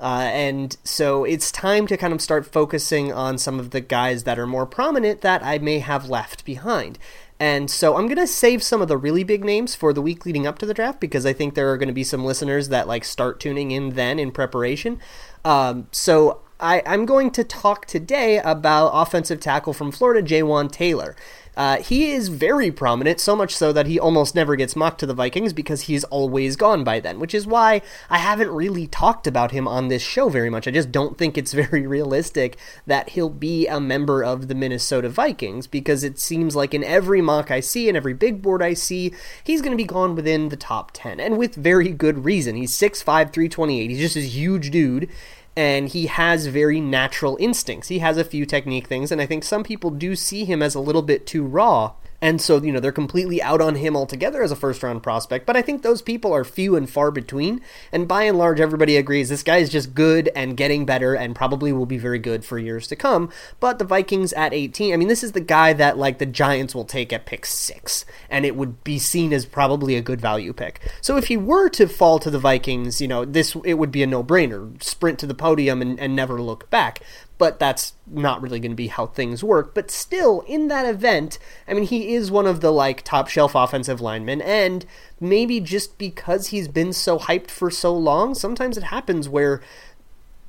Uh, 0.00 0.30
and 0.32 0.78
so 0.84 1.24
it's 1.24 1.52
time 1.52 1.86
to 1.88 1.98
kind 1.98 2.14
of 2.14 2.22
start 2.22 2.46
focusing 2.46 3.12
on 3.12 3.36
some 3.36 3.60
of 3.60 3.72
the 3.72 3.82
guys 3.82 4.24
that 4.24 4.38
are 4.38 4.46
more 4.46 4.64
prominent 4.64 5.20
that 5.20 5.44
I 5.44 5.58
may 5.58 5.80
have 5.80 6.08
left 6.08 6.46
behind. 6.46 6.98
And 7.42 7.68
so 7.68 7.96
I'm 7.96 8.06
going 8.06 8.18
to 8.18 8.26
save 8.28 8.62
some 8.62 8.80
of 8.80 8.86
the 8.86 8.96
really 8.96 9.24
big 9.24 9.44
names 9.44 9.74
for 9.74 9.92
the 9.92 10.00
week 10.00 10.24
leading 10.24 10.46
up 10.46 10.60
to 10.60 10.66
the 10.66 10.72
draft 10.72 11.00
because 11.00 11.26
I 11.26 11.32
think 11.32 11.54
there 11.54 11.72
are 11.72 11.76
going 11.76 11.88
to 11.88 11.92
be 11.92 12.04
some 12.04 12.24
listeners 12.24 12.68
that 12.68 12.86
like 12.86 13.02
start 13.04 13.40
tuning 13.40 13.72
in 13.72 13.94
then 13.94 14.20
in 14.20 14.30
preparation. 14.30 15.00
Um, 15.44 15.88
so 15.90 16.42
I, 16.60 16.84
I'm 16.86 17.04
going 17.04 17.32
to 17.32 17.42
talk 17.42 17.86
today 17.86 18.38
about 18.38 18.92
offensive 18.94 19.40
tackle 19.40 19.72
from 19.72 19.90
Florida, 19.90 20.22
Jawaan 20.24 20.70
Taylor. 20.70 21.16
Uh, 21.56 21.78
he 21.78 22.12
is 22.12 22.28
very 22.28 22.70
prominent, 22.70 23.20
so 23.20 23.36
much 23.36 23.54
so 23.54 23.72
that 23.72 23.86
he 23.86 23.98
almost 23.98 24.34
never 24.34 24.56
gets 24.56 24.74
mocked 24.74 25.00
to 25.00 25.06
the 25.06 25.14
Vikings 25.14 25.52
because 25.52 25.82
he's 25.82 26.04
always 26.04 26.56
gone 26.56 26.82
by 26.82 26.98
then, 26.98 27.18
which 27.18 27.34
is 27.34 27.46
why 27.46 27.82
I 28.08 28.18
haven't 28.18 28.50
really 28.50 28.86
talked 28.86 29.26
about 29.26 29.50
him 29.50 29.68
on 29.68 29.88
this 29.88 30.02
show 30.02 30.28
very 30.28 30.48
much. 30.48 30.66
I 30.66 30.70
just 30.70 30.90
don't 30.90 31.18
think 31.18 31.36
it's 31.36 31.52
very 31.62 31.86
realistic 31.86 32.56
that 32.86 33.10
he'll 33.10 33.28
be 33.28 33.66
a 33.66 33.80
member 33.80 34.24
of 34.24 34.48
the 34.48 34.54
Minnesota 34.54 35.08
Vikings 35.08 35.66
because 35.66 36.04
it 36.04 36.18
seems 36.18 36.56
like 36.56 36.72
in 36.72 36.84
every 36.84 37.20
mock 37.20 37.50
I 37.50 37.60
see 37.60 37.88
and 37.88 37.96
every 37.96 38.14
big 38.14 38.40
board 38.40 38.62
I 38.62 38.74
see, 38.74 39.12
he's 39.44 39.60
going 39.60 39.72
to 39.72 39.76
be 39.76 39.84
gone 39.84 40.14
within 40.14 40.48
the 40.48 40.56
top 40.56 40.90
10, 40.92 41.20
and 41.20 41.36
with 41.36 41.54
very 41.54 41.90
good 41.90 42.24
reason. 42.24 42.56
He's 42.56 42.72
6'5, 42.72 43.04
328. 43.04 43.90
He's 43.90 43.98
just 43.98 44.16
a 44.16 44.20
huge 44.20 44.70
dude 44.70 45.10
and 45.56 45.88
he 45.88 46.06
has 46.06 46.46
very 46.46 46.80
natural 46.80 47.36
instincts. 47.40 47.88
He 47.88 47.98
has 47.98 48.16
a 48.16 48.24
few 48.24 48.46
technique 48.46 48.86
things, 48.86 49.12
and 49.12 49.20
I 49.20 49.26
think 49.26 49.44
some 49.44 49.62
people 49.62 49.90
do 49.90 50.16
see 50.16 50.44
him 50.44 50.62
as 50.62 50.74
a 50.74 50.80
little 50.80 51.02
bit 51.02 51.26
too 51.26 51.44
raw 51.44 51.92
and 52.22 52.40
so, 52.40 52.62
you 52.62 52.70
know, 52.70 52.78
they're 52.78 52.92
completely 52.92 53.42
out 53.42 53.60
on 53.60 53.74
him 53.74 53.96
altogether 53.96 54.44
as 54.44 54.52
a 54.52 54.56
first 54.56 54.84
round 54.84 55.02
prospect. 55.02 55.44
But 55.44 55.56
I 55.56 55.62
think 55.62 55.82
those 55.82 56.00
people 56.00 56.32
are 56.32 56.44
few 56.44 56.76
and 56.76 56.88
far 56.88 57.10
between. 57.10 57.60
And 57.90 58.06
by 58.06 58.22
and 58.22 58.38
large, 58.38 58.60
everybody 58.60 58.96
agrees 58.96 59.28
this 59.28 59.42
guy 59.42 59.56
is 59.56 59.68
just 59.68 59.92
good 59.92 60.30
and 60.36 60.56
getting 60.56 60.86
better 60.86 61.14
and 61.14 61.34
probably 61.34 61.72
will 61.72 61.84
be 61.84 61.98
very 61.98 62.20
good 62.20 62.44
for 62.44 62.60
years 62.60 62.86
to 62.86 62.96
come. 62.96 63.28
But 63.58 63.80
the 63.80 63.84
Vikings 63.84 64.32
at 64.34 64.54
18, 64.54 64.94
I 64.94 64.96
mean, 64.96 65.08
this 65.08 65.24
is 65.24 65.32
the 65.32 65.40
guy 65.40 65.72
that, 65.72 65.98
like, 65.98 66.18
the 66.18 66.26
Giants 66.26 66.76
will 66.76 66.84
take 66.84 67.12
at 67.12 67.26
pick 67.26 67.44
six. 67.44 68.04
And 68.30 68.46
it 68.46 68.54
would 68.54 68.84
be 68.84 69.00
seen 69.00 69.32
as 69.32 69.44
probably 69.44 69.96
a 69.96 70.00
good 70.00 70.20
value 70.20 70.52
pick. 70.52 70.80
So 71.00 71.16
if 71.16 71.26
he 71.26 71.36
were 71.36 71.68
to 71.70 71.88
fall 71.88 72.20
to 72.20 72.30
the 72.30 72.38
Vikings, 72.38 73.00
you 73.00 73.08
know, 73.08 73.24
this, 73.24 73.56
it 73.64 73.74
would 73.74 73.90
be 73.90 74.04
a 74.04 74.06
no 74.06 74.22
brainer. 74.22 74.80
Sprint 74.80 75.18
to 75.18 75.26
the 75.26 75.34
podium 75.34 75.82
and, 75.82 75.98
and 75.98 76.14
never 76.14 76.40
look 76.40 76.70
back 76.70 77.00
but 77.42 77.58
that's 77.58 77.94
not 78.06 78.40
really 78.40 78.60
going 78.60 78.70
to 78.70 78.76
be 78.76 78.86
how 78.86 79.04
things 79.04 79.42
work. 79.42 79.74
But 79.74 79.90
still, 79.90 80.42
in 80.42 80.68
that 80.68 80.86
event, 80.86 81.40
I 81.66 81.74
mean, 81.74 81.82
he 81.82 82.14
is 82.14 82.30
one 82.30 82.46
of 82.46 82.60
the 82.60 82.70
like 82.70 83.02
top 83.02 83.26
shelf 83.26 83.56
offensive 83.56 84.00
linemen, 84.00 84.40
and 84.40 84.86
maybe 85.18 85.58
just 85.58 85.98
because 85.98 86.46
he's 86.46 86.68
been 86.68 86.92
so 86.92 87.18
hyped 87.18 87.50
for 87.50 87.68
so 87.68 87.92
long, 87.92 88.36
sometimes 88.36 88.78
it 88.78 88.84
happens 88.84 89.28
where 89.28 89.60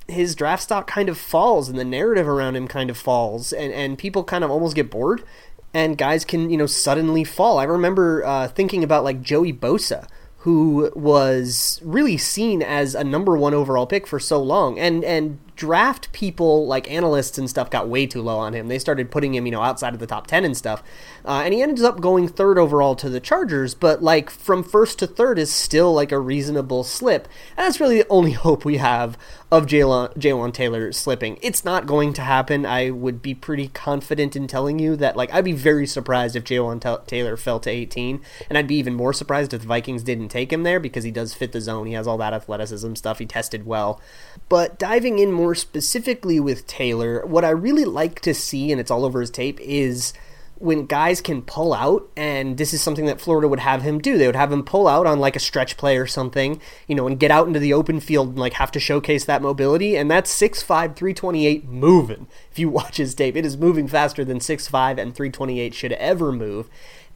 his 0.06 0.36
draft 0.36 0.62
stock 0.62 0.86
kind 0.86 1.08
of 1.08 1.18
falls 1.18 1.68
and 1.68 1.80
the 1.80 1.84
narrative 1.84 2.28
around 2.28 2.54
him 2.54 2.68
kind 2.68 2.90
of 2.90 2.96
falls, 2.96 3.52
and, 3.52 3.72
and 3.72 3.98
people 3.98 4.22
kind 4.22 4.44
of 4.44 4.52
almost 4.52 4.76
get 4.76 4.88
bored, 4.88 5.24
and 5.72 5.98
guys 5.98 6.24
can, 6.24 6.48
you 6.48 6.56
know, 6.56 6.66
suddenly 6.66 7.24
fall. 7.24 7.58
I 7.58 7.64
remember 7.64 8.24
uh, 8.24 8.46
thinking 8.46 8.84
about 8.84 9.02
like 9.02 9.20
Joey 9.20 9.52
Bosa 9.52 10.06
who 10.44 10.92
was 10.94 11.80
really 11.82 12.18
seen 12.18 12.60
as 12.60 12.94
a 12.94 13.02
number 13.02 13.34
one 13.34 13.54
overall 13.54 13.86
pick 13.86 14.06
for 14.06 14.20
so 14.20 14.38
long. 14.42 14.78
And 14.78 15.02
and 15.02 15.38
draft 15.56 16.12
people 16.12 16.66
like 16.66 16.90
analysts 16.90 17.38
and 17.38 17.48
stuff 17.48 17.70
got 17.70 17.88
way 17.88 18.06
too 18.06 18.22
low 18.22 18.38
on 18.38 18.54
him. 18.54 18.68
They 18.68 18.78
started 18.78 19.10
putting 19.10 19.34
him, 19.34 19.46
you 19.46 19.52
know, 19.52 19.62
outside 19.62 19.94
of 19.94 20.00
the 20.00 20.06
top 20.06 20.26
10 20.26 20.44
and 20.44 20.56
stuff. 20.56 20.82
Uh, 21.24 21.42
and 21.44 21.54
he 21.54 21.62
ended 21.62 21.84
up 21.84 22.00
going 22.00 22.28
third 22.28 22.58
overall 22.58 22.96
to 22.96 23.08
the 23.08 23.20
Chargers, 23.20 23.74
but 23.74 24.02
like 24.02 24.30
from 24.30 24.62
first 24.62 24.98
to 24.98 25.06
third 25.06 25.38
is 25.38 25.52
still 25.52 25.92
like 25.92 26.12
a 26.12 26.18
reasonable 26.18 26.84
slip. 26.84 27.28
And 27.56 27.66
that's 27.66 27.80
really 27.80 27.98
the 27.98 28.08
only 28.08 28.32
hope 28.44 28.64
we 28.64 28.78
have 28.78 29.16
of 29.54 29.66
Jawaan 29.66 30.52
Taylor 30.52 30.90
slipping. 30.90 31.38
It's 31.40 31.64
not 31.64 31.86
going 31.86 32.12
to 32.14 32.22
happen. 32.22 32.66
I 32.66 32.90
would 32.90 33.22
be 33.22 33.34
pretty 33.34 33.68
confident 33.68 34.34
in 34.34 34.48
telling 34.48 34.80
you 34.80 34.96
that, 34.96 35.16
like, 35.16 35.32
I'd 35.32 35.44
be 35.44 35.52
very 35.52 35.86
surprised 35.86 36.34
if 36.34 36.42
T- 36.42 36.96
Taylor 37.06 37.36
fell 37.36 37.60
to 37.60 37.70
18, 37.70 38.20
and 38.48 38.58
I'd 38.58 38.66
be 38.66 38.74
even 38.74 38.94
more 38.94 39.12
surprised 39.12 39.54
if 39.54 39.60
the 39.60 39.68
Vikings 39.68 40.02
didn't 40.02 40.30
take 40.30 40.52
him 40.52 40.64
there 40.64 40.80
because 40.80 41.04
he 41.04 41.12
does 41.12 41.34
fit 41.34 41.52
the 41.52 41.60
zone. 41.60 41.86
He 41.86 41.92
has 41.92 42.08
all 42.08 42.18
that 42.18 42.32
athleticism 42.32 42.94
stuff. 42.96 43.20
He 43.20 43.26
tested 43.26 43.64
well. 43.64 44.00
But 44.48 44.76
diving 44.76 45.20
in 45.20 45.30
more 45.30 45.43
specifically 45.52 46.38
with 46.38 46.66
Taylor, 46.68 47.26
what 47.26 47.44
I 47.44 47.50
really 47.50 47.84
like 47.84 48.20
to 48.20 48.32
see, 48.32 48.70
and 48.70 48.80
it's 48.80 48.90
all 48.90 49.04
over 49.04 49.20
his 49.20 49.30
tape, 49.30 49.58
is 49.60 50.14
when 50.58 50.86
guys 50.86 51.20
can 51.20 51.42
pull 51.42 51.74
out, 51.74 52.08
and 52.16 52.56
this 52.56 52.72
is 52.72 52.80
something 52.80 53.06
that 53.06 53.20
Florida 53.20 53.48
would 53.48 53.58
have 53.58 53.82
him 53.82 53.98
do. 53.98 54.16
They 54.16 54.26
would 54.26 54.36
have 54.36 54.52
him 54.52 54.62
pull 54.62 54.86
out 54.86 55.06
on 55.06 55.18
like 55.18 55.36
a 55.36 55.40
stretch 55.40 55.76
play 55.76 55.98
or 55.98 56.06
something, 56.06 56.60
you 56.86 56.94
know, 56.94 57.06
and 57.06 57.18
get 57.18 57.30
out 57.30 57.46
into 57.46 57.58
the 57.58 57.72
open 57.72 58.00
field 58.00 58.28
and 58.28 58.38
like 58.38 58.54
have 58.54 58.70
to 58.72 58.80
showcase 58.80 59.24
that 59.24 59.42
mobility. 59.42 59.96
And 59.96 60.10
that's 60.10 60.32
6'5, 60.32 60.64
328 60.96 61.68
moving. 61.68 62.28
If 62.50 62.58
you 62.58 62.68
watch 62.68 62.98
his 62.98 63.14
tape, 63.14 63.36
it 63.36 63.44
is 63.44 63.56
moving 63.56 63.88
faster 63.88 64.24
than 64.24 64.38
6'5 64.38 64.98
and 64.98 65.14
328 65.14 65.74
should 65.74 65.92
ever 65.92 66.30
move 66.30 66.70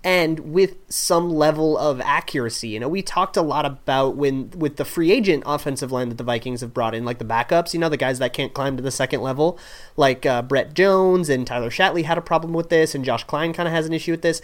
and 0.05 0.39
with 0.41 0.77
some 0.89 1.29
level 1.31 1.77
of 1.77 2.01
accuracy. 2.01 2.69
You 2.69 2.81
know, 2.81 2.89
we 2.89 3.03
talked 3.03 3.37
a 3.37 3.43
lot 3.43 3.67
about 3.67 4.17
when 4.17 4.51
with 4.51 4.77
the 4.77 4.85
free 4.85 5.11
agent 5.11 5.43
offensive 5.45 5.91
line 5.91 6.09
that 6.09 6.19
the 6.19 6.25
Vikings 6.25 6.61
have 6.61 6.73
brought 6.73 6.95
in, 6.95 7.05
like 7.05 7.19
the 7.19 7.25
backups, 7.25 7.75
you 7.75 7.81
know, 7.81 7.89
the 7.89 7.97
guys 7.97 8.19
that 8.21 8.33
can't 8.33 8.55
climb 8.55 8.77
to 8.77 8.83
the 8.83 8.91
second 8.91 9.23
level, 9.23 9.59
like 9.97 10.25
uh, 10.25 10.43
Brett 10.43 10.75
Jones 10.75 11.29
and 11.29 11.47
Tyler 11.47 11.71
Shatley 11.71 12.05
had 12.05 12.19
a 12.19 12.23
problem 12.23 12.53
with 12.53 12.69
this, 12.69 12.95
and 12.95 13.05
Josh 13.05 13.25
Kline 13.25 13.53
kind 13.53 13.67
of 13.67 13.75
has 13.75 13.87
an 13.87 13.93
issue 13.93 14.13
with 14.13 14.23
this 14.23 14.41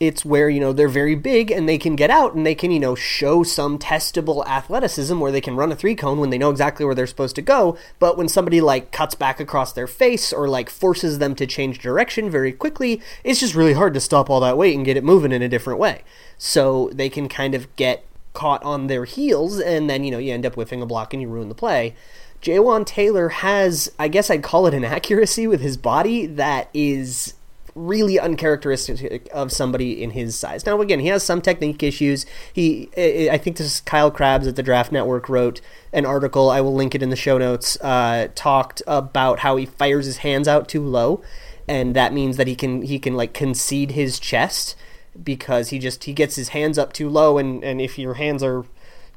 it's 0.00 0.24
where 0.24 0.48
you 0.48 0.60
know 0.60 0.72
they're 0.72 0.88
very 0.88 1.14
big 1.14 1.50
and 1.50 1.68
they 1.68 1.78
can 1.78 1.94
get 1.94 2.10
out 2.10 2.34
and 2.34 2.44
they 2.44 2.54
can 2.54 2.70
you 2.70 2.80
know 2.80 2.94
show 2.94 3.42
some 3.42 3.78
testable 3.78 4.44
athleticism 4.46 5.18
where 5.18 5.32
they 5.32 5.40
can 5.40 5.56
run 5.56 5.70
a 5.70 5.76
three 5.76 5.94
cone 5.94 6.18
when 6.18 6.30
they 6.30 6.38
know 6.38 6.50
exactly 6.50 6.84
where 6.84 6.94
they're 6.94 7.06
supposed 7.06 7.36
to 7.36 7.42
go. 7.42 7.76
But 7.98 8.16
when 8.16 8.28
somebody 8.28 8.60
like 8.60 8.90
cuts 8.92 9.14
back 9.14 9.40
across 9.40 9.72
their 9.72 9.86
face 9.86 10.32
or 10.32 10.48
like 10.48 10.70
forces 10.70 11.18
them 11.18 11.34
to 11.36 11.46
change 11.46 11.78
direction 11.78 12.30
very 12.30 12.52
quickly 12.52 13.00
it's 13.24 13.40
just 13.40 13.54
really 13.54 13.74
hard 13.74 13.94
to 13.94 14.00
stop 14.00 14.28
all 14.28 14.40
that 14.40 14.58
weight 14.58 14.76
and 14.76 14.84
get 14.84 14.96
it 14.96 15.04
moving 15.04 15.32
in 15.32 15.42
a 15.42 15.48
different 15.48 15.78
way. 15.78 16.02
So 16.38 16.90
they 16.92 17.08
can 17.08 17.28
kind 17.28 17.54
of 17.54 17.74
get 17.76 18.04
caught 18.32 18.62
on 18.64 18.86
their 18.86 19.04
heels 19.04 19.60
and 19.60 19.90
then 19.90 20.04
you 20.04 20.10
know 20.10 20.18
you 20.18 20.32
end 20.32 20.46
up 20.46 20.54
whiffing 20.54 20.82
a 20.82 20.86
block 20.86 21.12
and 21.12 21.22
you 21.22 21.28
ruin 21.28 21.48
the 21.48 21.54
play. 21.54 21.94
Jawaan 22.42 22.84
Taylor 22.84 23.28
has, 23.28 23.92
I 24.00 24.08
guess 24.08 24.28
I'd 24.28 24.42
call 24.42 24.66
it 24.66 24.74
an 24.74 24.84
accuracy 24.96 25.46
with 25.46 25.60
his 25.60 25.76
body 25.76 26.26
that 26.26 26.68
is 26.74 27.34
really 27.74 28.18
uncharacteristic 28.18 29.28
of 29.32 29.50
somebody 29.50 30.02
in 30.02 30.10
his 30.10 30.36
size. 30.36 30.66
Now, 30.66 30.80
again, 30.80 31.00
he 31.00 31.08
has 31.08 31.22
some 31.22 31.40
technique 31.40 31.82
issues. 31.82 32.26
He, 32.52 32.90
I 32.96 33.38
think 33.38 33.56
this 33.56 33.66
is 33.66 33.80
Kyle 33.80 34.10
Crabbs 34.10 34.46
at 34.46 34.56
the 34.56 34.62
Draft 34.62 34.92
Network 34.92 35.28
wrote 35.28 35.60
an 35.92 36.04
article. 36.04 36.50
I 36.50 36.60
will 36.60 36.74
link 36.74 36.94
it 36.94 37.02
in 37.02 37.10
the 37.10 37.16
show 37.16 37.38
notes. 37.38 37.78
Uh, 37.80 38.28
talked 38.34 38.82
about 38.86 39.40
how 39.40 39.56
he 39.56 39.66
fires 39.66 40.06
his 40.06 40.18
hands 40.18 40.48
out 40.48 40.68
too 40.68 40.84
low, 40.84 41.22
and 41.66 41.96
that 41.96 42.12
means 42.12 42.36
that 42.36 42.46
he 42.46 42.54
can 42.54 42.82
he 42.82 42.98
can 42.98 43.14
like 43.14 43.32
concede 43.32 43.92
his 43.92 44.18
chest 44.18 44.76
because 45.22 45.70
he 45.70 45.78
just 45.78 46.04
he 46.04 46.12
gets 46.12 46.36
his 46.36 46.50
hands 46.50 46.78
up 46.78 46.92
too 46.92 47.08
low, 47.08 47.38
and 47.38 47.64
and 47.64 47.80
if 47.80 47.98
your 47.98 48.14
hands 48.14 48.42
are 48.42 48.64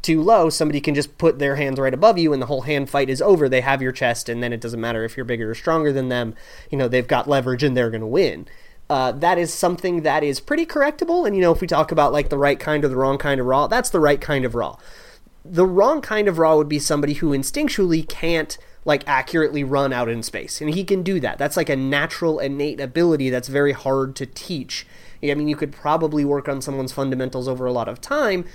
too 0.06 0.22
low, 0.22 0.50
somebody 0.50 0.80
can 0.80 0.94
just 0.94 1.18
put 1.18 1.40
their 1.40 1.56
hands 1.56 1.80
right 1.80 1.94
above 1.94 2.18
you 2.18 2.32
and 2.32 2.42
the 2.42 2.46
whole 2.46 2.62
hand 2.62 2.90
fight 2.90 3.10
is 3.10 3.22
over. 3.22 3.50
They 3.50 3.62
have 3.62 3.82
your 3.82 3.92
chest, 3.92 4.30
and 4.30 4.42
then 4.42 4.54
it 4.54 4.62
doesn't 4.62 4.80
matter 4.80 5.04
if 5.04 5.18
you're 5.18 5.26
bigger 5.26 5.50
or 5.50 5.56
stronger 5.56 5.92
than 5.92 6.10
them. 6.10 6.36
You 6.70 6.78
know, 6.78 6.88
they've 6.88 7.08
got 7.08 7.28
leverage 7.28 7.64
and 7.64 7.76
they're 7.76 7.90
going 7.90 8.02
to 8.02 8.08
win. 8.08 8.48
Uh, 8.88 9.12
that 9.12 9.40
is 9.40 9.52
something 9.52 10.04
that 10.04 10.24
is 10.24 10.40
pretty 10.40 10.66
correctable. 10.66 11.26
And, 11.26 11.36
you 11.36 11.42
know, 11.42 11.52
if 11.52 11.60
we 11.60 11.66
talk 11.66 11.92
about 11.92 12.14
like 12.14 12.30
the 12.30 12.38
right 12.38 12.60
kind 12.60 12.86
or 12.86 12.88
the 12.88 12.96
wrong 12.96 13.18
kind 13.18 13.42
of 13.42 13.48
raw, 13.48 13.66
that's 13.66 13.90
the 13.90 14.00
right 14.00 14.22
kind 14.22 14.46
of 14.46 14.54
raw. 14.54 14.78
The 15.44 15.66
wrong 15.66 16.02
kind 16.02 16.28
of 16.28 16.38
raw 16.38 16.56
would 16.56 16.70
be 16.70 16.80
somebody 16.80 17.14
who 17.14 17.32
instinctually 17.32 18.08
can't 18.08 18.58
like 18.86 19.04
accurately 19.08 19.64
run 19.64 19.92
out 19.92 20.08
in 20.08 20.22
space. 20.22 20.62
And 20.62 20.72
he 20.72 20.84
can 20.84 21.02
do 21.02 21.20
that. 21.20 21.40
That's 21.40 21.58
like 21.58 21.70
a 21.70 21.76
natural 21.76 22.38
innate 22.38 22.80
ability 22.80 23.32
that's 23.32 23.48
very 23.48 23.72
hard 23.72 24.16
to 24.18 24.28
teach. 24.28 24.86
I 25.24 25.34
mean, 25.34 25.48
you 25.48 25.56
could 25.56 25.72
probably 25.72 26.24
work 26.24 26.48
on 26.48 26.62
someone's 26.62 26.92
fundamentals 26.92 27.48
over 27.48 27.66
a 27.66 27.72
lot 27.72 27.88
of 27.88 28.00
time, 28.00 28.46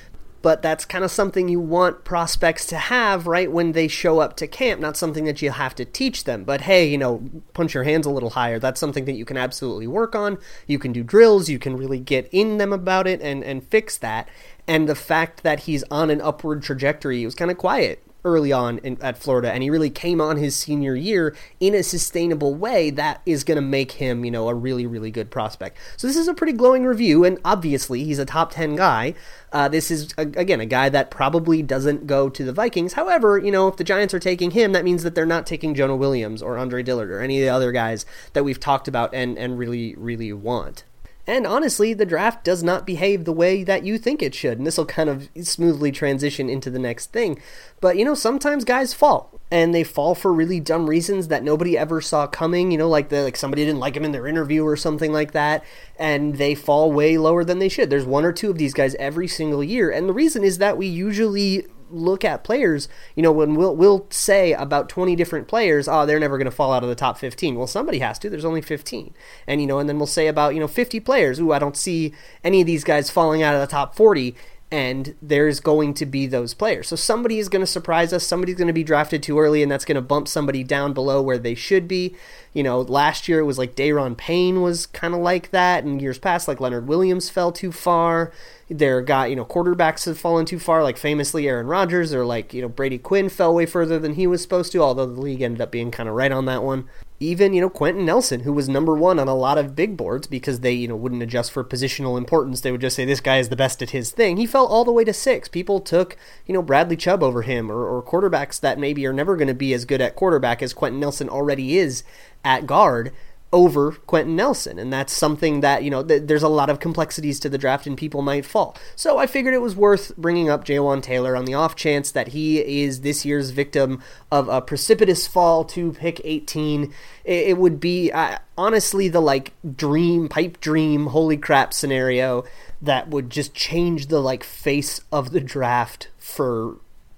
but 0.42 0.62
that's 0.62 0.85
kind 0.85 1.04
of 1.04 1.11
something 1.11 1.49
you 1.49 1.61
want 1.61 2.04
prospects 2.04 2.66
to 2.66 2.76
have 2.76 3.26
right 3.26 3.50
when 3.50 3.73
they 3.73 3.88
show 3.88 4.20
up 4.20 4.37
to 4.37 4.47
camp, 4.47 4.80
not 4.80 4.97
something 4.97 5.25
that 5.25 5.42
you 5.42 5.50
have 5.50 5.75
to 5.75 5.85
teach 5.85 6.25
them. 6.25 6.44
But 6.44 6.62
hey, 6.62 6.88
you 6.88 6.99
know, 6.99 7.23
punch 7.52 7.75
your 7.75 7.85
hands 7.85 8.06
a 8.06 8.11
little 8.11 8.30
higher. 8.30 8.59
That's 8.59 8.80
something 8.80 9.04
that 9.04 9.12
you 9.14 9.25
can 9.25 9.37
absolutely 9.37 9.87
work 9.87 10.14
on. 10.14 10.38
You 10.66 10.78
can 10.78 10.92
do 10.92 11.02
drills, 11.02 11.49
you 11.49 11.59
can 11.59 11.76
really 11.76 12.00
get 12.00 12.28
in 12.32 12.59
them 12.59 12.73
about 12.73 13.06
it 13.06 13.20
and, 13.20 13.44
and 13.44 13.66
fix 13.66 13.99
that. 13.99 14.28
And 14.66 14.88
the 14.88 14.94
fact 14.94 15.42
that 15.42 15.61
he's 15.61 15.85
on 15.90 16.11
an 16.11 16.20
upward 16.20 16.62
trajectory, 16.62 17.18
he 17.18 17.25
was 17.25 17.35
kind 17.35 17.50
of 17.50 17.59
quiet 17.59 18.02
early 18.25 18.53
on 18.53 18.79
in, 18.79 19.00
at 19.00 19.19
Florida, 19.19 19.53
and 19.53 19.62
he 19.62 19.71
really 19.71 19.91
came 19.91 20.21
on 20.21 20.37
his 20.37 20.57
senior 20.57 20.95
year 20.95 21.35
in 21.59 21.75
a 21.75 21.83
sustainable 21.83 22.55
way 22.55 22.91
that 22.91 23.23
is 23.27 23.45
going 23.45 23.57
to 23.57 23.62
make 23.62 23.93
him, 23.93 24.25
you 24.25 24.31
know, 24.31 24.49
a 24.49 24.55
really, 24.55 24.87
really 24.87 25.11
good 25.11 25.31
prospect. 25.31 25.79
So 25.97 26.07
this 26.07 26.17
is 26.17 26.29
a 26.29 26.35
pretty 26.35 26.53
glowing 26.53 26.85
review, 26.85 27.25
and 27.25 27.39
obviously 27.45 28.05
he's 28.05 28.19
a 28.19 28.25
top 28.25 28.53
10 28.53 28.77
guy. 28.77 29.15
Uh, 29.53 29.69
this 29.69 29.91
is, 29.91 30.15
again, 30.17 30.61
a 30.61 30.67
guy 30.67 30.89
that 30.89 31.11
probably 31.11 31.62
doesn't 31.62 32.07
go 32.07 32.29
to 32.29 32.45
the 32.45 32.53
Vikings. 32.53 32.93
However, 32.93 33.39
you 33.39 33.50
know, 33.50 33.69
if 33.69 33.77
the 33.77 33.85
Giants 33.85 34.15
are 34.15 34.21
taking 34.21 34.53
him, 34.53 34.73
that 34.73 34.85
means 34.85 35.03
that 35.03 35.15
they're 35.15 35.27
not 35.27 35.47
taking 35.47 35.75
Jonah 35.75 35.97
Williams 35.97 36.43
or 36.43 36.59
Andre 36.59 36.83
Dillard 36.83 37.11
or 37.11 37.21
any 37.21 37.41
of 37.41 37.47
the 37.47 37.49
other 37.49 37.73
guys 37.73 38.07
that 38.33 38.45
we've 38.45 38.61
talked 38.61 38.89
about 38.89 39.15
and, 39.15 39.37
and 39.39 39.59
really, 39.59 39.95
really 39.97 40.33
want. 40.33 40.85
And 41.31 41.47
honestly, 41.47 41.95
the 41.95 42.05
draft 42.05 42.43
does 42.43 42.65
not 42.65 42.85
behave 42.85 43.25
the 43.25 43.33
way 43.33 43.63
that 43.63 43.85
you 43.85 43.99
think 43.99 44.21
it 44.21 44.35
should. 44.35 44.59
And 44.59 44.67
this 44.67 44.77
will 44.77 44.85
kind 44.85 45.09
of 45.09 45.29
smoothly 45.41 45.93
transition 45.93 46.51
into 46.51 46.71
the 46.71 46.79
next 46.81 47.13
thing. 47.13 47.41
But, 47.81 47.97
you 47.97 48.05
know, 48.05 48.17
sometimes 48.17 48.65
guys 48.65 48.93
fall. 48.93 49.39
And 49.49 49.73
they 49.73 49.85
fall 49.85 50.17
for 50.17 50.33
really 50.33 50.59
dumb 50.59 50.91
reasons 50.91 51.29
that 51.29 51.45
nobody 51.45 51.79
ever 51.79 52.01
saw 52.01 52.27
coming. 52.27 52.73
You 52.73 52.79
know, 52.79 52.89
like 52.89 53.11
the 53.11 53.23
like 53.23 53.37
somebody 53.37 53.65
didn't 53.65 53.79
like 53.79 53.95
them 53.95 54.05
in 54.05 54.11
their 54.11 54.27
interview 54.27 54.65
or 54.65 54.77
something 54.77 55.13
like 55.13 55.31
that, 55.31 55.65
and 55.99 56.37
they 56.37 56.57
fall 56.57 56.91
way 56.91 57.17
lower 57.17 57.45
than 57.45 57.61
they 57.61 57.69
should. 57.69 57.91
There's 57.91 58.05
one 58.05 58.25
or 58.25 58.33
two 58.33 58.51
of 58.51 58.59
these 58.59 58.75
guys 58.75 58.97
every 58.97 59.27
single 59.27 59.63
year, 59.63 59.91
and 59.91 60.09
the 60.09 60.13
reason 60.13 60.45
is 60.45 60.59
that 60.59 60.77
we 60.77 60.87
usually 60.87 61.67
look 61.90 62.25
at 62.25 62.44
players, 62.44 62.88
you 63.14 63.23
know, 63.23 63.32
when 63.32 63.54
we'll 63.54 63.75
we'll 63.75 64.06
say 64.11 64.52
about 64.52 64.88
20 64.88 65.16
different 65.16 65.49
players, 65.49 65.88
oh, 65.88 66.06
they're 66.06 66.20
never 66.20 66.38
going 66.38 66.47
to 66.47 66.50
fall 66.50 66.73
out 66.73 66.82
of 66.82 66.88
the 66.88 66.94
top 66.94 67.18
15. 67.18 67.56
Well, 67.56 67.66
somebody 67.66 67.99
has 67.99 68.18
to. 68.20 68.30
There's 68.30 68.44
only 68.44 68.62
15. 68.62 69.14
And 69.47 69.61
you 69.61 69.66
know, 69.66 69.78
and 69.78 69.88
then 69.88 69.99
we'll 69.99 70.06
say 70.06 70.26
about, 70.26 70.54
you 70.54 70.61
know, 70.61 70.68
50 70.68 71.00
players, 71.00 71.40
ooh, 71.40 71.52
I 71.52 71.59
don't 71.59 71.76
see 71.76 72.14
any 72.44 72.61
of 72.61 72.66
these 72.66 72.85
guys 72.85 73.11
falling 73.11 73.42
out 73.42 73.54
of 73.54 73.61
the 73.61 73.66
top 73.66 73.94
40 73.94 74.35
and 74.73 75.17
there's 75.21 75.59
going 75.59 75.95
to 75.95 76.07
be 76.07 76.27
those 76.27 76.55
players. 76.55 76.89
So 76.89 76.95
somebody 76.95 77.39
is 77.39 77.49
going 77.49 77.62
to 77.62 77.67
surprise 77.67 78.12
us. 78.12 78.25
Somebody's 78.25 78.55
going 78.55 78.69
to 78.69 78.73
be 78.73 78.85
drafted 78.85 79.23
too 79.23 79.39
early, 79.39 79.62
and 79.62 79.71
that's 79.71 79.85
going 79.85 79.97
to 79.97 80.00
bump 80.00 80.29
somebody 80.29 80.62
down 80.62 80.93
below 80.93 81.21
where 81.21 81.39
they 81.39 81.57
should 81.57 81.89
be. 81.89 82.15
You 82.53 82.62
know, 82.62 82.81
last 82.81 83.29
year 83.29 83.41
it 83.41 83.45
was 83.45 83.59
like 83.59 83.75
Da'Ron 83.75 84.17
Payne 84.17 84.62
was 84.62 84.87
kind 84.87 85.12
of 85.12 85.21
like 85.21 85.50
that, 85.50 85.83
and 85.83 86.00
years 86.00 86.19
past, 86.19 86.47
like 86.47 86.61
Leonard 86.61 86.87
Williams 86.87 87.31
fell 87.31 87.50
too 87.50 87.73
far. 87.73 88.33
There 88.69 89.03
got, 89.03 89.31
you 89.31 89.37
know, 89.37 89.45
quarterbacks 89.45 90.05
have 90.07 90.19
fallen 90.19 90.47
too 90.47 90.61
far, 90.61 90.85
like 90.85 90.97
famously 90.97 91.49
Aaron 91.49 91.67
Rodgers, 91.67 92.15
or 92.15 92.25
like, 92.25 92.55
you 92.55 92.62
know, 92.62 92.69
Brady 92.69 92.99
Quinn 92.99 93.29
fell 93.29 93.53
way 93.53 93.67
further 93.67 93.99
than 93.99 94.15
he 94.15 94.29
was 94.29 94.41
supposed 94.41 94.71
to, 94.73 94.79
although 94.79 95.07
the 95.07 95.21
league 95.21 95.43
ended 95.43 95.61
up 95.61 95.73
being 95.73 95.91
kind 95.91 96.09
of 96.09 96.15
right 96.15 96.31
on 96.31 96.45
that 96.45 96.62
one 96.62 96.89
even 97.21 97.53
you 97.53 97.61
know 97.61 97.69
Quenton 97.69 98.07
Nelson, 98.07 98.41
who 98.41 98.53
was 98.53 98.69
number 98.69 98.97
one 98.97 99.19
on 99.19 99.29
a 99.29 99.35
lot 99.35 99.59
of 99.59 99.77
big 99.77 99.97
boards 99.97 100.27
because 100.27 100.61
they 100.61 100.73
you 100.73 100.89
know 100.89 100.97
wouldn't 100.97 101.23
adjust 101.23 101.53
for 101.53 101.62
positional 101.62 102.17
importance. 102.17 102.62
They 102.62 102.73
would 102.73 102.81
just 102.81 102.97
say 102.97 103.05
this 103.05 103.21
guy 103.21 103.39
is 103.39 103.50
the 103.50 103.57
best 103.57 103.83
at 103.83 103.91
his 103.91 104.11
thing. 104.11 104.39
He 104.39 104.47
fell 104.47 104.67
all 104.67 104.85
the 104.85 104.93
way 104.93 105.05
to 105.05 105.12
six. 105.12 105.47
People 105.47 105.81
took 105.81 106.17
you 106.47 106.55
know 106.55 106.62
Bradley 106.62 106.97
Chubb 106.97 107.23
over 107.23 107.43
him, 107.43 107.71
or, 107.71 107.87
or 107.87 108.03
quarterbacks 108.03 108.59
that 108.61 108.79
maybe 108.79 109.07
are 109.07 109.12
never 109.12 109.37
going 109.37 109.49
to 109.49 109.55
be 109.55 109.75
as 109.75 109.85
good 109.85 110.00
at 110.00 110.17
quarterback 110.17 110.62
as 110.62 110.73
Quenton 110.73 110.99
Nelson 110.99 111.29
already 111.29 111.77
is 111.77 112.03
at 112.43 112.67
guard 112.67 113.12
over 113.52 113.92
Quenton 114.07 114.37
Nelson. 114.37 114.78
And 114.78 114.92
that's 114.92 115.12
something 115.12 115.61
that, 115.61 115.83
you 115.83 115.90
know, 115.90 116.04
th- 116.04 116.23
there's 116.26 116.42
a 116.42 116.49
lot 116.49 116.71
of 116.71 116.78
complexities 116.78 117.40
to 117.40 117.49
the 117.49 117.59
draft 117.59 117.87
and 117.87 117.97
people 117.97 118.23
might 118.23 118.47
fall. 118.47 118.76
So 118.95 119.19
I 119.19 119.26
figured 119.26 119.54
it 119.54 119.61
was 119.61 119.75
worth 119.75 120.16
bringing 120.16 120.49
up 120.49 120.64
Jawaan 120.64 121.02
Taylor 121.02 121.37
on 121.37 121.45
the 121.45 121.54
off 121.54 121.75
chance 121.75 122.12
that 122.12 122.28
he 122.28 122.61
is 122.83 123.00
this 123.00 123.25
year's 123.25 123.50
victim 123.50 124.02
of 124.30 124.49
a 124.49 124.61
precipitous 124.61 125.26
fall 125.26 125.64
to 125.64 125.92
pick 125.92 126.21
18. 126.23 126.92
It, 127.25 127.49
it 127.49 127.59
would 127.59 127.80
be 127.80 128.12
uh, 128.12 128.38
honestly 128.57 129.09
the 129.09 129.21
like 129.21 129.52
dream, 129.76 130.28
pipe 130.28 130.61
dream, 130.61 131.07
holy 131.07 131.37
crap 131.37 131.73
scenario 131.73 132.45
that 132.80 133.09
would 133.09 133.30
just 133.30 133.52
change 133.52 134.07
the 134.07 134.21
like 134.21 134.45
face 134.45 135.00
of 135.11 135.33
the 135.33 135.40
draft 135.40 136.09
for 136.19 136.76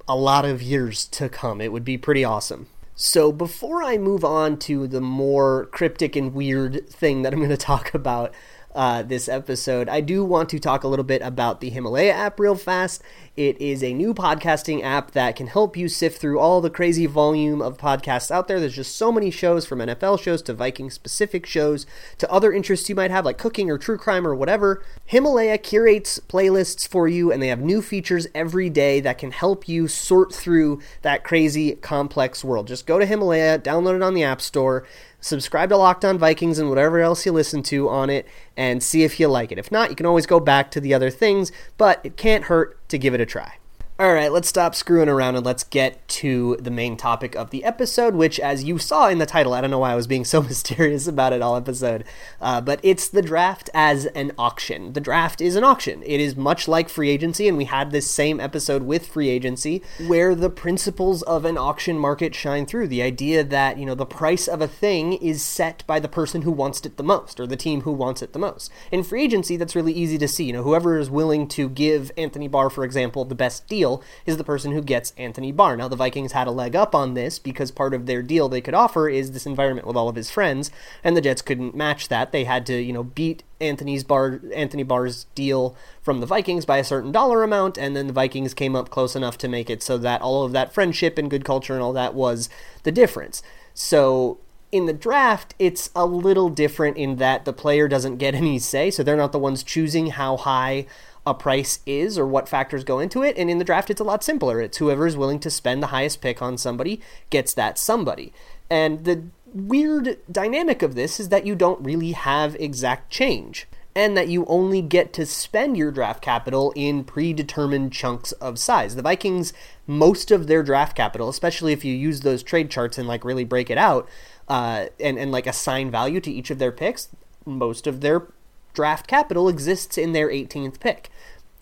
a 0.08 0.16
lot 0.16 0.44
of 0.44 0.62
years 0.62 1.04
to 1.06 1.28
come. 1.28 1.60
It 1.60 1.72
would 1.72 1.84
be 1.84 1.98
pretty 1.98 2.24
awesome. 2.24 2.68
So 2.94 3.32
before 3.32 3.82
I 3.82 3.98
move 3.98 4.24
on 4.24 4.58
to 4.60 4.86
the 4.86 5.00
more 5.00 5.66
cryptic 5.66 6.14
and 6.14 6.34
weird 6.34 6.88
thing 6.88 7.22
that 7.22 7.32
I'm 7.32 7.38
going 7.38 7.50
to 7.50 7.56
talk 7.56 7.94
about, 7.94 8.34
uh, 8.74 9.02
this 9.02 9.28
episode, 9.28 9.88
I 9.88 10.00
do 10.00 10.24
want 10.24 10.48
to 10.50 10.58
talk 10.58 10.84
a 10.84 10.88
little 10.88 11.04
bit 11.04 11.22
about 11.22 11.60
the 11.60 11.70
Himalaya 11.70 12.12
app 12.12 12.40
real 12.40 12.54
fast. 12.54 13.02
It 13.36 13.60
is 13.60 13.82
a 13.82 13.94
new 13.94 14.14
podcasting 14.14 14.82
app 14.82 15.12
that 15.12 15.36
can 15.36 15.46
help 15.46 15.76
you 15.76 15.88
sift 15.88 16.20
through 16.20 16.38
all 16.38 16.60
the 16.60 16.70
crazy 16.70 17.06
volume 17.06 17.62
of 17.62 17.78
podcasts 17.78 18.30
out 18.30 18.48
there. 18.48 18.60
There's 18.60 18.76
just 18.76 18.96
so 18.96 19.12
many 19.12 19.30
shows 19.30 19.66
from 19.66 19.78
NFL 19.78 20.20
shows 20.20 20.42
to 20.42 20.54
Viking 20.54 20.90
specific 20.90 21.46
shows 21.46 21.86
to 22.18 22.30
other 22.30 22.52
interests 22.52 22.88
you 22.88 22.94
might 22.94 23.10
have, 23.10 23.24
like 23.24 23.38
cooking 23.38 23.70
or 23.70 23.78
true 23.78 23.98
crime 23.98 24.26
or 24.26 24.34
whatever. 24.34 24.82
Himalaya 25.04 25.58
curates 25.58 26.18
playlists 26.20 26.86
for 26.86 27.08
you, 27.08 27.32
and 27.32 27.42
they 27.42 27.48
have 27.48 27.60
new 27.60 27.82
features 27.82 28.26
every 28.34 28.70
day 28.70 29.00
that 29.00 29.18
can 29.18 29.32
help 29.32 29.68
you 29.68 29.88
sort 29.88 30.32
through 30.34 30.80
that 31.02 31.24
crazy, 31.24 31.72
complex 31.76 32.44
world. 32.44 32.66
Just 32.66 32.86
go 32.86 32.98
to 32.98 33.06
Himalaya, 33.06 33.58
download 33.58 33.96
it 33.96 34.02
on 34.02 34.14
the 34.14 34.24
App 34.24 34.40
Store 34.40 34.84
subscribe 35.22 35.70
to 35.70 35.76
Locked 35.78 36.04
On 36.04 36.18
Vikings 36.18 36.58
and 36.58 36.68
whatever 36.68 37.00
else 37.00 37.24
you 37.24 37.32
listen 37.32 37.62
to 37.62 37.88
on 37.88 38.10
it 38.10 38.26
and 38.56 38.82
see 38.82 39.04
if 39.04 39.18
you 39.18 39.28
like 39.28 39.50
it. 39.50 39.58
If 39.58 39.72
not, 39.72 39.88
you 39.88 39.96
can 39.96 40.04
always 40.04 40.26
go 40.26 40.38
back 40.38 40.70
to 40.72 40.80
the 40.80 40.92
other 40.92 41.08
things, 41.08 41.50
but 41.78 42.00
it 42.04 42.18
can't 42.18 42.44
hurt 42.44 42.86
to 42.90 42.98
give 42.98 43.14
it 43.14 43.20
a 43.20 43.26
try. 43.26 43.54
All 44.02 44.14
right, 44.14 44.32
let's 44.32 44.48
stop 44.48 44.74
screwing 44.74 45.08
around 45.08 45.36
and 45.36 45.46
let's 45.46 45.62
get 45.62 46.08
to 46.08 46.56
the 46.58 46.72
main 46.72 46.96
topic 46.96 47.36
of 47.36 47.50
the 47.50 47.62
episode, 47.62 48.16
which, 48.16 48.40
as 48.40 48.64
you 48.64 48.76
saw 48.76 49.06
in 49.06 49.18
the 49.18 49.26
title, 49.26 49.54
I 49.54 49.60
don't 49.60 49.70
know 49.70 49.78
why 49.78 49.92
I 49.92 49.94
was 49.94 50.08
being 50.08 50.24
so 50.24 50.42
mysterious 50.42 51.06
about 51.06 51.32
it 51.32 51.40
all 51.40 51.54
episode, 51.54 52.02
uh, 52.40 52.60
but 52.60 52.80
it's 52.82 53.08
the 53.08 53.22
draft 53.22 53.70
as 53.72 54.06
an 54.06 54.32
auction. 54.36 54.94
The 54.94 55.00
draft 55.00 55.40
is 55.40 55.54
an 55.54 55.62
auction. 55.62 56.02
It 56.04 56.20
is 56.20 56.34
much 56.34 56.66
like 56.66 56.88
free 56.88 57.10
agency, 57.10 57.46
and 57.46 57.56
we 57.56 57.66
had 57.66 57.92
this 57.92 58.10
same 58.10 58.40
episode 58.40 58.82
with 58.82 59.06
free 59.06 59.28
agency 59.28 59.84
where 60.08 60.34
the 60.34 60.50
principles 60.50 61.22
of 61.22 61.44
an 61.44 61.56
auction 61.56 61.96
market 61.96 62.34
shine 62.34 62.66
through. 62.66 62.88
The 62.88 63.02
idea 63.02 63.44
that, 63.44 63.78
you 63.78 63.86
know, 63.86 63.94
the 63.94 64.04
price 64.04 64.48
of 64.48 64.60
a 64.60 64.66
thing 64.66 65.12
is 65.12 65.44
set 65.44 65.84
by 65.86 66.00
the 66.00 66.08
person 66.08 66.42
who 66.42 66.50
wants 66.50 66.84
it 66.84 66.96
the 66.96 67.04
most, 67.04 67.38
or 67.38 67.46
the 67.46 67.54
team 67.54 67.82
who 67.82 67.92
wants 67.92 68.20
it 68.20 68.32
the 68.32 68.40
most. 68.40 68.68
In 68.90 69.04
free 69.04 69.22
agency, 69.22 69.56
that's 69.56 69.76
really 69.76 69.92
easy 69.92 70.18
to 70.18 70.26
see. 70.26 70.46
You 70.46 70.54
know, 70.54 70.64
whoever 70.64 70.98
is 70.98 71.08
willing 71.08 71.46
to 71.50 71.68
give 71.68 72.10
Anthony 72.16 72.48
Barr, 72.48 72.68
for 72.68 72.82
example, 72.82 73.24
the 73.24 73.36
best 73.36 73.68
deal 73.68 73.91
is 74.24 74.36
the 74.36 74.44
person 74.44 74.70
who 74.70 74.80
gets 74.80 75.12
Anthony 75.18 75.50
Barr. 75.50 75.76
Now, 75.76 75.88
the 75.88 75.96
Vikings 75.96 76.32
had 76.32 76.46
a 76.46 76.52
leg 76.52 76.76
up 76.76 76.94
on 76.94 77.14
this 77.14 77.38
because 77.38 77.72
part 77.72 77.92
of 77.92 78.06
their 78.06 78.22
deal 78.22 78.48
they 78.48 78.60
could 78.60 78.74
offer 78.74 79.08
is 79.08 79.32
this 79.32 79.46
environment 79.46 79.86
with 79.86 79.96
all 79.96 80.08
of 80.08 80.14
his 80.14 80.30
friends, 80.30 80.70
and 81.02 81.16
the 81.16 81.20
Jets 81.20 81.42
couldn't 81.42 81.74
match 81.74 82.08
that. 82.08 82.30
They 82.30 82.44
had 82.44 82.64
to, 82.66 82.80
you 82.80 82.92
know, 82.92 83.02
beat 83.02 83.42
Anthony's 83.60 84.04
Barr 84.04 84.40
Anthony 84.54 84.82
Barr's 84.82 85.24
deal 85.34 85.76
from 86.00 86.20
the 86.20 86.26
Vikings 86.26 86.64
by 86.64 86.78
a 86.78 86.84
certain 86.84 87.12
dollar 87.12 87.42
amount, 87.42 87.76
and 87.76 87.96
then 87.96 88.06
the 88.06 88.12
Vikings 88.12 88.54
came 88.54 88.76
up 88.76 88.90
close 88.90 89.16
enough 89.16 89.36
to 89.38 89.48
make 89.48 89.68
it 89.68 89.82
so 89.82 89.98
that 89.98 90.22
all 90.22 90.44
of 90.44 90.52
that 90.52 90.72
friendship 90.72 91.18
and 91.18 91.30
good 91.30 91.44
culture 91.44 91.74
and 91.74 91.82
all 91.82 91.92
that 91.92 92.14
was 92.14 92.48
the 92.84 92.92
difference. 92.92 93.42
So 93.74 94.38
in 94.72 94.86
the 94.86 94.92
draft, 94.92 95.54
it's 95.58 95.90
a 95.94 96.06
little 96.06 96.48
different 96.48 96.96
in 96.96 97.16
that 97.16 97.44
the 97.44 97.52
player 97.52 97.86
doesn't 97.88 98.16
get 98.16 98.34
any 98.34 98.58
say, 98.58 98.90
so 98.90 99.02
they're 99.02 99.16
not 99.16 99.32
the 99.32 99.38
ones 99.38 99.62
choosing 99.62 100.08
how 100.08 100.38
high 100.38 100.86
a 101.26 101.34
price 101.34 101.80
is 101.86 102.18
or 102.18 102.26
what 102.26 102.48
factors 102.48 102.84
go 102.84 102.98
into 102.98 103.22
it. 103.22 103.36
And 103.38 103.48
in 103.48 103.58
the 103.58 103.64
draft, 103.64 103.90
it's 103.90 104.00
a 104.00 104.04
lot 104.04 104.24
simpler. 104.24 104.60
It's 104.60 104.78
whoever 104.78 105.06
is 105.06 105.16
willing 105.16 105.38
to 105.40 105.50
spend 105.50 105.82
the 105.82 105.88
highest 105.88 106.20
pick 106.20 106.42
on 106.42 106.58
somebody 106.58 107.00
gets 107.30 107.54
that 107.54 107.78
somebody. 107.78 108.32
And 108.68 109.04
the 109.04 109.24
weird 109.54 110.18
dynamic 110.30 110.82
of 110.82 110.94
this 110.94 111.20
is 111.20 111.28
that 111.28 111.46
you 111.46 111.54
don't 111.54 111.84
really 111.84 112.12
have 112.12 112.56
exact 112.56 113.10
change 113.10 113.68
and 113.94 114.16
that 114.16 114.28
you 114.28 114.46
only 114.46 114.80
get 114.80 115.12
to 115.12 115.26
spend 115.26 115.76
your 115.76 115.90
draft 115.90 116.22
capital 116.22 116.72
in 116.74 117.04
predetermined 117.04 117.92
chunks 117.92 118.32
of 118.32 118.58
size. 118.58 118.96
The 118.96 119.02
Vikings, 119.02 119.52
most 119.86 120.30
of 120.30 120.46
their 120.46 120.62
draft 120.62 120.96
capital, 120.96 121.28
especially 121.28 121.72
if 121.72 121.84
you 121.84 121.94
use 121.94 122.20
those 122.20 122.42
trade 122.42 122.70
charts 122.70 122.96
and 122.96 123.06
like 123.06 123.24
really 123.24 123.44
break 123.44 123.68
it 123.68 123.78
out 123.78 124.08
uh, 124.48 124.86
and, 124.98 125.18
and 125.18 125.30
like 125.30 125.46
assign 125.46 125.90
value 125.90 126.20
to 126.20 126.32
each 126.32 126.50
of 126.50 126.58
their 126.58 126.72
picks, 126.72 127.08
most 127.44 127.86
of 127.86 128.00
their 128.00 128.28
draft 128.72 129.06
capital 129.06 129.48
exists 129.48 129.98
in 129.98 130.12
their 130.12 130.28
18th 130.28 130.80
pick. 130.80 131.10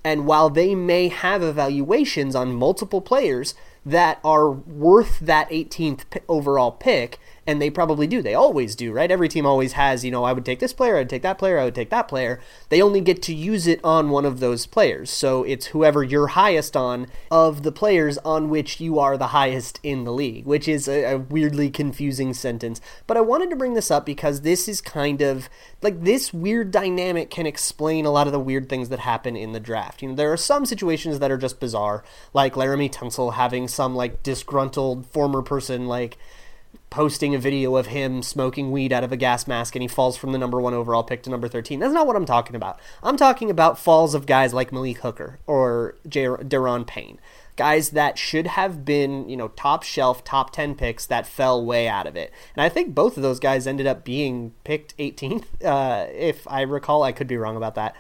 And 0.03 0.27
while 0.27 0.51
they 0.51 0.75
may 0.75 1.09
have 1.09 1.43
evaluations 1.43 2.35
on 2.35 2.55
multiple 2.55 3.01
players 3.01 3.55
that 3.85 4.21
are 4.25 4.51
worth 4.51 5.21
that 5.21 5.49
18th 5.51 6.05
overall 6.29 6.73
pick, 6.73 7.19
and 7.51 7.61
they 7.61 7.69
probably 7.69 8.07
do. 8.07 8.23
They 8.23 8.35
always 8.35 8.77
do, 8.77 8.93
right? 8.93 9.11
Every 9.11 9.29
team 9.29 9.45
always 9.45 9.73
has, 9.73 10.05
you 10.05 10.13
know, 10.13 10.23
I 10.23 10.33
would 10.33 10.45
take 10.45 10.61
this 10.61 10.73
player, 10.73 10.97
I'd 10.97 11.11
take 11.11 11.23
that 11.23 11.37
player, 11.37 11.59
I 11.59 11.65
would 11.65 11.75
take 11.75 11.91
that 11.91 12.07
player. 12.07 12.41
They 12.69 12.81
only 12.81 13.01
get 13.01 13.23
to 13.23 13.35
use 13.35 13.67
it 13.67 13.81
on 13.83 14.11
one 14.11 14.25
of 14.25 14.39
those 14.39 14.67
players. 14.67 15.11
So 15.11 15.43
it's 15.43 15.67
whoever 15.67 16.05
you're 16.05 16.29
highest 16.29 16.77
on 16.77 17.09
of 17.29 17.65
the 17.65 17.73
players 17.73 18.19
on 18.19 18.51
which 18.51 18.79
you 18.79 19.01
are 19.01 19.19
the 19.19 19.29
highest 19.29 19.81
in 19.83 20.05
the 20.05 20.13
league, 20.13 20.47
which 20.47 20.69
is 20.69 20.87
a, 20.87 21.15
a 21.15 21.19
weirdly 21.19 21.71
confusing 21.71 22.35
sentence. 22.35 22.81
But 23.09 23.17
I 23.17 23.21
wanted 23.21 23.51
to 23.51 23.57
bring 23.57 23.75
this 23.75 23.91
up 23.91 24.07
because 24.07 24.43
this 24.43 24.69
is 24.69 24.81
kind 24.81 25.21
of 25.21 25.49
like 25.83 26.05
this 26.05 26.33
weird 26.33 26.71
dynamic 26.71 27.31
can 27.31 27.47
explain 27.47 28.07
a 28.07 28.13
lot 28.13 28.29
of 28.29 28.33
the 28.33 28.39
weird 28.39 28.69
things 28.69 28.91
that 28.91 29.01
happen 29.01 29.35
in 29.35 29.51
the 29.51 29.59
draft. 29.59 30.03
You 30.03 30.11
know, 30.11 30.15
there 30.15 30.33
are 30.33 30.37
some 30.37 30.65
situations 30.65 31.19
that 31.19 31.33
are 31.33 31.39
just 31.39 31.59
bizarre, 31.59 32.05
like 32.33 32.55
Laremy 32.55 32.93
Tunsil 32.93 33.35
having 33.35 33.67
some 33.67 33.97
like 33.97 34.23
disgruntled 34.23 35.07
former 35.07 35.43
person 35.43 35.89
like 35.89 36.17
posting 36.91 37.35
a 37.35 37.39
video 37.39 37.77
of 37.77 37.87
him 37.87 38.23
smoking 38.23 38.73
weed 38.73 38.93
out 38.93 39.05
of 39.05 39.13
a 39.13 39.17
gas 39.17 39.47
mask 39.47 39.77
and 39.77 39.83
he 39.83 39.89
falls 39.89 40.17
from 40.17 40.33
the 40.33 40.39
number 40.39 40.61
one 40.61 40.75
overall 40.75 41.05
pick 41.05 41.23
to 41.23 41.31
number 41.31 41.49
13. 41.49 41.79
That's 41.79 41.95
not 41.95 42.07
what 42.07 42.17
I'm 42.17 42.27
talking 42.27 42.57
about. 42.57 42.81
I'm 43.03 43.17
talking 43.17 43.49
about 43.49 43.79
falls 43.79 44.15
of 44.15 44.27
guys 44.27 44.53
like 44.53 44.73
Malik 44.73 44.99
Hooker 44.99 45.39
or 45.47 45.95
J- 46.09 46.25
Da'Ron 46.27 46.85
Payne. 46.87 47.21
Guys 47.57 47.91
that 47.91 48.19
should 48.19 48.49
have 48.49 48.85
been, 48.85 49.29
you 49.29 49.37
know, 49.37 49.49
top 49.49 49.83
shelf, 49.85 50.25
top 50.25 50.51
10 50.51 50.75
picks 50.75 51.07
that 51.07 51.27
fell 51.27 51.65
way 51.65 51.87
out 51.87 52.07
of 52.07 52.17
it. 52.17 52.33
And 52.57 52.63
I 52.63 52.69
think 52.69 52.95
both 52.95 53.17
of 53.17 53.23
those 53.23 53.39
guys 53.39 53.67
ended 53.67 53.87
up 53.87 54.05
being 54.05 54.53
picked 54.65 54.97
18th. 54.99 55.45
Uh, 55.65 56.07
if 56.13 56.49
I 56.49 56.63
recall, 56.63 57.03
I 57.03 57.13
could 57.13 57.27
be 57.27 57.37
wrong 57.37 57.55
about 57.57 57.75
that. 57.75 57.95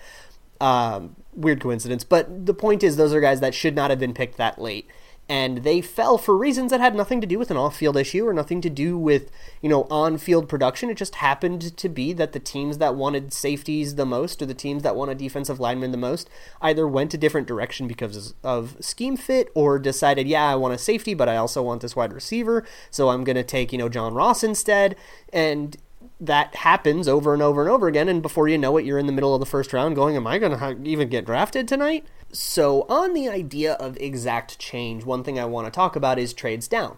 Um, 0.60 1.14
weird 1.34 1.60
coincidence. 1.60 2.04
But 2.04 2.46
the 2.46 2.54
point 2.54 2.82
is, 2.82 2.96
those 2.96 3.12
are 3.12 3.20
guys 3.20 3.40
that 3.40 3.54
should 3.54 3.76
not 3.76 3.90
have 3.90 3.98
been 3.98 4.14
picked 4.14 4.38
that 4.38 4.58
late 4.58 4.88
and 5.30 5.58
they 5.58 5.80
fell 5.80 6.18
for 6.18 6.36
reasons 6.36 6.72
that 6.72 6.80
had 6.80 6.92
nothing 6.92 7.20
to 7.20 7.26
do 7.26 7.38
with 7.38 7.52
an 7.52 7.56
off-field 7.56 7.96
issue 7.96 8.26
or 8.26 8.32
nothing 8.32 8.60
to 8.60 8.68
do 8.68 8.98
with 8.98 9.30
you 9.62 9.68
know 9.68 9.84
on-field 9.84 10.48
production. 10.48 10.90
It 10.90 10.96
just 10.96 11.14
happened 11.14 11.76
to 11.76 11.88
be 11.88 12.12
that 12.14 12.32
the 12.32 12.40
teams 12.40 12.78
that 12.78 12.96
wanted 12.96 13.32
safeties 13.32 13.94
the 13.94 14.04
most 14.04 14.42
or 14.42 14.46
the 14.46 14.54
teams 14.54 14.82
that 14.82 14.96
wanted 14.96 15.12
a 15.12 15.20
defensive 15.20 15.60
linemen 15.60 15.92
the 15.92 15.96
most 15.96 16.28
either 16.60 16.86
went 16.86 17.14
a 17.14 17.18
different 17.18 17.46
direction 17.46 17.86
because 17.86 18.34
of 18.42 18.76
scheme 18.80 19.16
fit 19.16 19.52
or 19.54 19.78
decided, 19.78 20.26
yeah, 20.26 20.50
I 20.50 20.56
want 20.56 20.74
a 20.74 20.78
safety, 20.78 21.14
but 21.14 21.28
I 21.28 21.36
also 21.36 21.62
want 21.62 21.80
this 21.80 21.94
wide 21.94 22.12
receiver, 22.12 22.66
so 22.90 23.10
I'm 23.10 23.22
going 23.22 23.36
to 23.36 23.44
take 23.44 23.72
you 23.72 23.78
know 23.78 23.88
John 23.88 24.14
Ross 24.14 24.42
instead, 24.42 24.96
and 25.32 25.76
that 26.20 26.56
happens 26.56 27.06
over 27.06 27.32
and 27.32 27.42
over 27.42 27.60
and 27.60 27.70
over 27.70 27.86
again, 27.86 28.08
and 28.08 28.20
before 28.20 28.48
you 28.48 28.58
know 28.58 28.76
it, 28.78 28.84
you're 28.84 28.98
in 28.98 29.06
the 29.06 29.12
middle 29.12 29.32
of 29.32 29.38
the 29.38 29.46
first 29.46 29.72
round 29.72 29.94
going, 29.94 30.16
Am 30.16 30.26
I 30.26 30.38
going 30.38 30.58
to 30.58 30.90
even 30.90 31.08
get 31.08 31.24
drafted 31.24 31.68
tonight? 31.68 32.04
So, 32.32 32.82
on 32.88 33.12
the 33.12 33.28
idea 33.28 33.74
of 33.74 33.96
exact 33.96 34.58
change, 34.58 35.04
one 35.04 35.24
thing 35.24 35.38
I 35.38 35.44
want 35.46 35.66
to 35.66 35.70
talk 35.70 35.96
about 35.96 36.18
is 36.18 36.32
trades 36.32 36.68
down. 36.68 36.96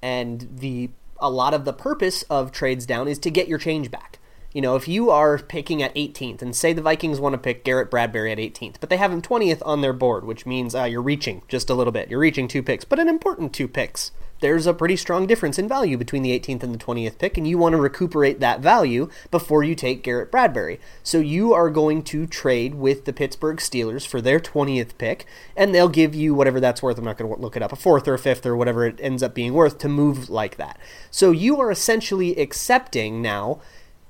And 0.00 0.48
the 0.58 0.90
a 1.20 1.30
lot 1.30 1.54
of 1.54 1.64
the 1.64 1.72
purpose 1.72 2.22
of 2.24 2.50
trades 2.50 2.84
down 2.84 3.06
is 3.06 3.18
to 3.20 3.30
get 3.30 3.46
your 3.46 3.58
change 3.58 3.90
back. 3.90 4.18
You 4.52 4.60
know, 4.60 4.76
if 4.76 4.86
you 4.86 5.10
are 5.10 5.38
picking 5.38 5.82
at 5.82 5.94
18th, 5.94 6.42
and 6.42 6.54
say 6.54 6.72
the 6.72 6.82
Vikings 6.82 7.20
want 7.20 7.32
to 7.32 7.38
pick 7.38 7.64
Garrett 7.64 7.90
Bradbury 7.90 8.32
at 8.32 8.38
18th, 8.38 8.76
but 8.80 8.90
they 8.90 8.96
have 8.98 9.12
him 9.12 9.22
20th 9.22 9.62
on 9.64 9.80
their 9.80 9.92
board, 9.92 10.24
which 10.24 10.46
means 10.46 10.74
uh, 10.74 10.84
you're 10.84 11.02
reaching 11.02 11.42
just 11.48 11.70
a 11.70 11.74
little 11.74 11.92
bit. 11.92 12.10
You're 12.10 12.20
reaching 12.20 12.48
two 12.48 12.62
picks, 12.62 12.84
but 12.84 12.98
an 12.98 13.08
important 13.08 13.52
two 13.52 13.68
picks 13.68 14.10
there's 14.42 14.66
a 14.66 14.74
pretty 14.74 14.96
strong 14.96 15.28
difference 15.28 15.56
in 15.56 15.68
value 15.68 15.96
between 15.96 16.22
the 16.24 16.36
18th 16.38 16.64
and 16.64 16.74
the 16.74 16.84
20th 16.84 17.16
pick, 17.16 17.38
and 17.38 17.46
you 17.46 17.56
want 17.56 17.74
to 17.74 17.80
recuperate 17.80 18.40
that 18.40 18.58
value 18.58 19.08
before 19.30 19.62
you 19.62 19.76
take 19.76 20.02
Garrett 20.02 20.32
Bradbury. 20.32 20.80
So 21.04 21.18
you 21.18 21.54
are 21.54 21.70
going 21.70 22.02
to 22.04 22.26
trade 22.26 22.74
with 22.74 23.04
the 23.04 23.12
Pittsburgh 23.12 23.58
Steelers 23.58 24.04
for 24.04 24.20
their 24.20 24.40
20th 24.40 24.98
pick, 24.98 25.26
and 25.56 25.72
they'll 25.72 25.88
give 25.88 26.12
you 26.12 26.34
whatever 26.34 26.58
that's 26.58 26.82
worth. 26.82 26.98
I'm 26.98 27.04
not 27.04 27.18
going 27.18 27.32
to 27.32 27.40
look 27.40 27.56
it 27.56 27.62
up, 27.62 27.72
a 27.72 27.76
fourth 27.76 28.08
or 28.08 28.14
a 28.14 28.18
fifth 28.18 28.44
or 28.44 28.56
whatever 28.56 28.84
it 28.84 28.98
ends 29.00 29.22
up 29.22 29.32
being 29.32 29.54
worth 29.54 29.78
to 29.78 29.88
move 29.88 30.28
like 30.28 30.56
that. 30.56 30.76
So 31.12 31.30
you 31.30 31.60
are 31.60 31.70
essentially 31.70 32.36
accepting 32.36 33.22
now 33.22 33.60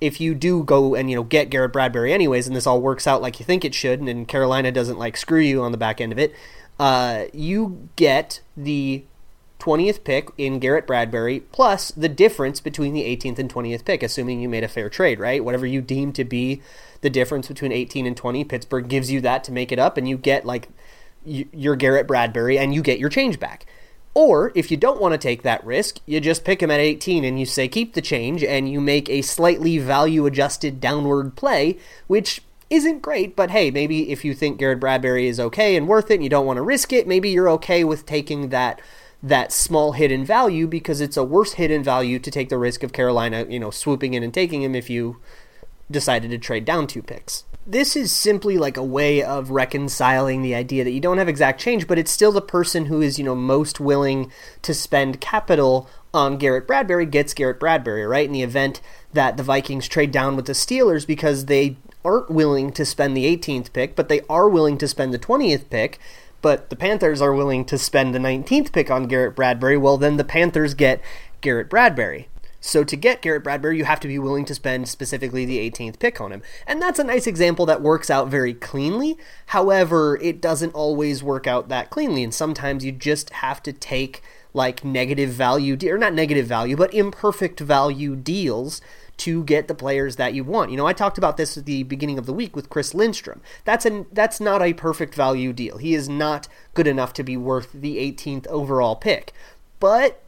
if 0.03 0.21
you 0.21 0.35
do 0.35 0.65
go 0.65 0.97
and 0.97 1.09
you 1.09 1.15
know 1.15 1.23
get 1.23 1.49
Garrett 1.49 1.73
Bradbury 1.73 2.13
anyways, 2.13 2.49
and 2.49 2.57
this 2.57 2.67
all 2.67 2.81
works 2.81 3.07
out 3.07 3.23
like 3.23 3.39
you 3.39 3.47
think 3.47 3.65
it 3.65 3.73
should, 3.73 4.01
and 4.01 4.27
Carolina 4.27 4.73
doesn't 4.73 4.99
like 4.99 5.17
screw 5.17 5.39
you 5.39 5.63
on 5.63 5.71
the 5.71 5.79
back 5.79 6.01
end 6.01 6.11
of 6.11 6.19
it, 6.19 6.35
uh, 6.81 7.27
you 7.33 7.89
get 7.95 8.41
the 8.57 9.05
20th 9.61 10.03
pick 10.03 10.31
in 10.37 10.59
Garrett 10.59 10.89
Bradbury, 10.89 11.39
plus 11.53 11.93
the 11.93 12.09
difference 12.09 12.61
between 12.61 12.95
the 12.95 13.03
18th 13.03 13.39
and 13.39 13.53
20th 13.53 13.85
pick, 13.85 14.03
assuming 14.03 14.41
you 14.41 14.49
made 14.49 14.65
a 14.65 14.69
fair 14.69 14.91
trade, 14.91 15.21
right? 15.21 15.45
Whatever 15.45 15.67
you 15.67 15.81
deem 15.81 16.13
to 16.15 16.25
be 16.25 16.61
the 17.01 17.11
difference 17.11 17.47
between 17.47 17.71
18 17.71 18.05
and 18.05 18.17
20, 18.17 18.43
Pittsburgh 18.43 18.89
gives 18.89 19.09
you 19.09 19.21
that 19.21 19.45
to 19.45 19.53
make 19.53 19.71
it 19.71 19.79
up, 19.79 19.97
and 19.97 20.09
you 20.09 20.19
get 20.19 20.45
like 20.45 20.69
your 21.25 21.77
Garrett 21.77 22.09
Bradbury 22.09 22.59
and 22.59 22.75
you 22.75 22.83
get 22.83 22.99
your 22.99 23.09
change 23.09 23.39
back. 23.39 23.67
Or 24.15 24.53
if 24.55 24.71
you 24.71 24.77
don't 24.77 25.01
want 25.01 25.13
to 25.13 25.19
take 25.19 25.43
that 25.43 25.65
risk, 25.65 25.99
you 26.05 26.21
just 26.21 26.45
pick 26.45 26.63
him 26.63 26.71
at 26.71 26.81
18 26.81 27.25
and 27.25 27.41
you 27.41 27.47
say 27.47 27.67
keep 27.67 27.95
the 27.95 28.03
change 28.03 28.45
and 28.45 28.71
you 28.71 28.81
make 28.81 29.09
a 29.09 29.23
slightly 29.23 29.79
value 29.79 30.27
adjusted 30.27 30.81
downward 30.81 31.35
play, 31.35 31.79
which 32.09 32.43
isn't 32.69 33.01
great, 33.01 33.37
but 33.37 33.51
hey, 33.51 33.71
maybe 33.71 34.11
if 34.11 34.25
you 34.25 34.35
think 34.35 34.59
Garrett 34.59 34.81
Bradbury 34.81 35.29
is 35.29 35.39
okay 35.41 35.77
and 35.77 35.89
worth 35.89 36.11
it 36.11 36.15
and 36.15 36.23
you 36.25 36.31
don't 36.31 36.47
want 36.47 36.57
to 36.57 36.63
risk 36.63 36.93
it, 36.93 37.07
maybe 37.07 37.31
you're 37.31 37.51
okay 37.51 37.85
with 37.85 38.07
taking 38.07 38.49
that 38.49 38.81
that 39.23 39.53
small 39.53 39.93
hidden 39.93 40.25
value 40.25 40.67
because 40.67 41.01
it's 41.01 41.17
a 41.17 41.23
worse 41.23 41.53
hidden 41.53 41.85
value 41.85 42.19
to 42.19 42.31
take 42.31 42.49
the 42.49 42.59
risk 42.59 42.83
of 42.83 42.93
Carolina, 42.93 43.47
you 43.49 43.61
know, 43.61 43.71
swooping 43.71 44.15
in 44.15 44.23
and 44.23 44.35
taking 44.35 44.63
him 44.63 44.75
if 44.75 44.91
you 44.91 45.19
decided 45.91 46.31
to 46.31 46.39
trade 46.39 46.65
down 46.65 46.87
two 46.87 47.03
picks. 47.03 47.45
This 47.65 47.95
is 47.95 48.11
simply 48.11 48.59
like 48.59 48.77
a 48.77 48.83
way 48.83 49.23
of 49.23 49.51
reconciling 49.51 50.43
the 50.43 50.55
idea 50.55 50.83
that 50.83 50.91
you 50.91 50.99
don't 50.99 51.19
have 51.19 51.29
exact 51.29 51.61
change, 51.61 51.87
but 51.87 51.97
it's 51.97 52.11
still 52.11 52.33
the 52.33 52.43
person 52.43 52.87
who 52.87 53.01
is, 53.01 53.21
you 53.21 53.25
know, 53.25 53.37
most 53.37 53.79
willing 53.79 54.33
to 54.63 54.75
spend 54.75 55.21
capital 55.21 55.89
on 56.13 56.39
Garrett 56.39 56.67
Bradbury 56.67 57.07
gets 57.07 57.33
Garrett 57.35 57.61
Bradbury, 57.61 58.05
right? 58.05 58.27
In 58.27 58.33
the 58.33 58.43
event 58.43 58.81
that 59.13 59.37
the 59.37 59.45
Vikings 59.45 59.87
trade 59.87 60.11
down 60.11 60.35
with 60.35 60.47
the 60.47 60.55
Steelers 60.55 61.07
because 61.07 61.47
they 61.47 61.77
aren't 62.05 62.31
willing 62.31 62.73
to 62.73 62.85
spend 62.85 63.17
the 63.17 63.37
18th 63.37 63.73
pick, 63.73 63.95
but 63.95 64.09
they 64.09 64.23
are 64.29 64.49
willing 64.49 64.77
to 64.79 64.89
spend 64.89 65.15
the 65.15 65.19
20th 65.19 65.71
pick, 65.71 66.01
but 66.41 66.69
the 66.69 66.75
Panthers 66.75 67.23
are 67.23 67.33
willing 67.33 67.65
to 67.67 67.79
spend 67.79 68.13
the 68.13 68.19
19th 68.19 68.73
pick 68.73 68.91
on 68.91 69.07
Garrett 69.07 69.37
Bradbury, 69.37 69.77
well, 69.77 69.97
then 69.97 70.17
the 70.17 70.25
Panthers 70.25 70.75
get 70.75 71.01
Garrett 71.41 71.71
Bradbury. 71.71 72.29
So 72.63 72.85
to 72.85 72.97
get 72.97 73.21
Garrett 73.21 73.43
Bradbury, 73.43 73.77
you 73.77 73.85
have 73.85 74.01
to 74.01 74.09
be 74.09 74.21
willing 74.21 74.45
to 74.47 74.55
spend 74.55 74.89
specifically 74.89 75.45
the 75.45 75.59
18th 75.59 75.99
pick 75.99 76.21
on 76.21 76.31
him. 76.31 76.43
And 76.65 76.81
that's 76.81 77.01
a 77.01 77.05
nice 77.05 77.27
example 77.27 77.67
that 77.67 77.83
works 77.83 78.09
out 78.09 78.29
very 78.29 78.55
cleanly. 78.55 79.19
However, 79.47 80.17
it 80.23 80.41
doesn't 80.41 80.73
always 80.73 81.25
work 81.25 81.49
out 81.49 81.69
that 81.69 81.91
cleanly, 81.91 82.23
and 82.23 82.33
sometimes 82.33 82.85
you 82.85 82.93
just 82.93 83.31
have 83.31 83.63
to 83.65 83.73
take 83.73 84.23
like 84.55 84.85
negative 84.85 85.31
value, 85.31 85.77
or 85.91 85.99
not 85.99 86.15
negative 86.15 86.47
value, 86.47 86.77
but 86.77 86.95
imperfect 86.95 87.59
value 87.59 88.15
deals 88.15 88.81
to 89.17 89.43
get 89.45 89.67
the 89.67 89.75
players 89.75 90.17
that 90.17 90.35
you 90.35 90.45
want. 90.45 90.71
You 90.71 90.77
know, 90.77 90.87
I 90.87 90.93
talked 90.93 91.19
about 91.19 91.37
this 91.37 91.57
at 91.57 91.67
the 91.67 91.83
beginning 91.83 92.19
of 92.19 92.27
the 92.27 92.33
week 92.33 92.55
with 92.55 92.71
Chris 92.71 92.95
Lindstrom. 92.95 93.41
That's 93.65 93.85
a 93.85 94.07
that's 94.13 94.41
not 94.41 94.63
a 94.63 94.73
perfect 94.73 95.15
value 95.15 95.53
deal. 95.53 95.79
He 95.79 95.95
is 95.95 96.09
not 96.09 96.49
good 96.75 96.87
enough 96.87 97.13
to 97.15 97.25
be 97.25 97.37
worth 97.37 97.73
the 97.73 97.97
18th 97.97 98.47
overall 98.47 98.95
pick. 98.95 99.33
But 99.81 100.23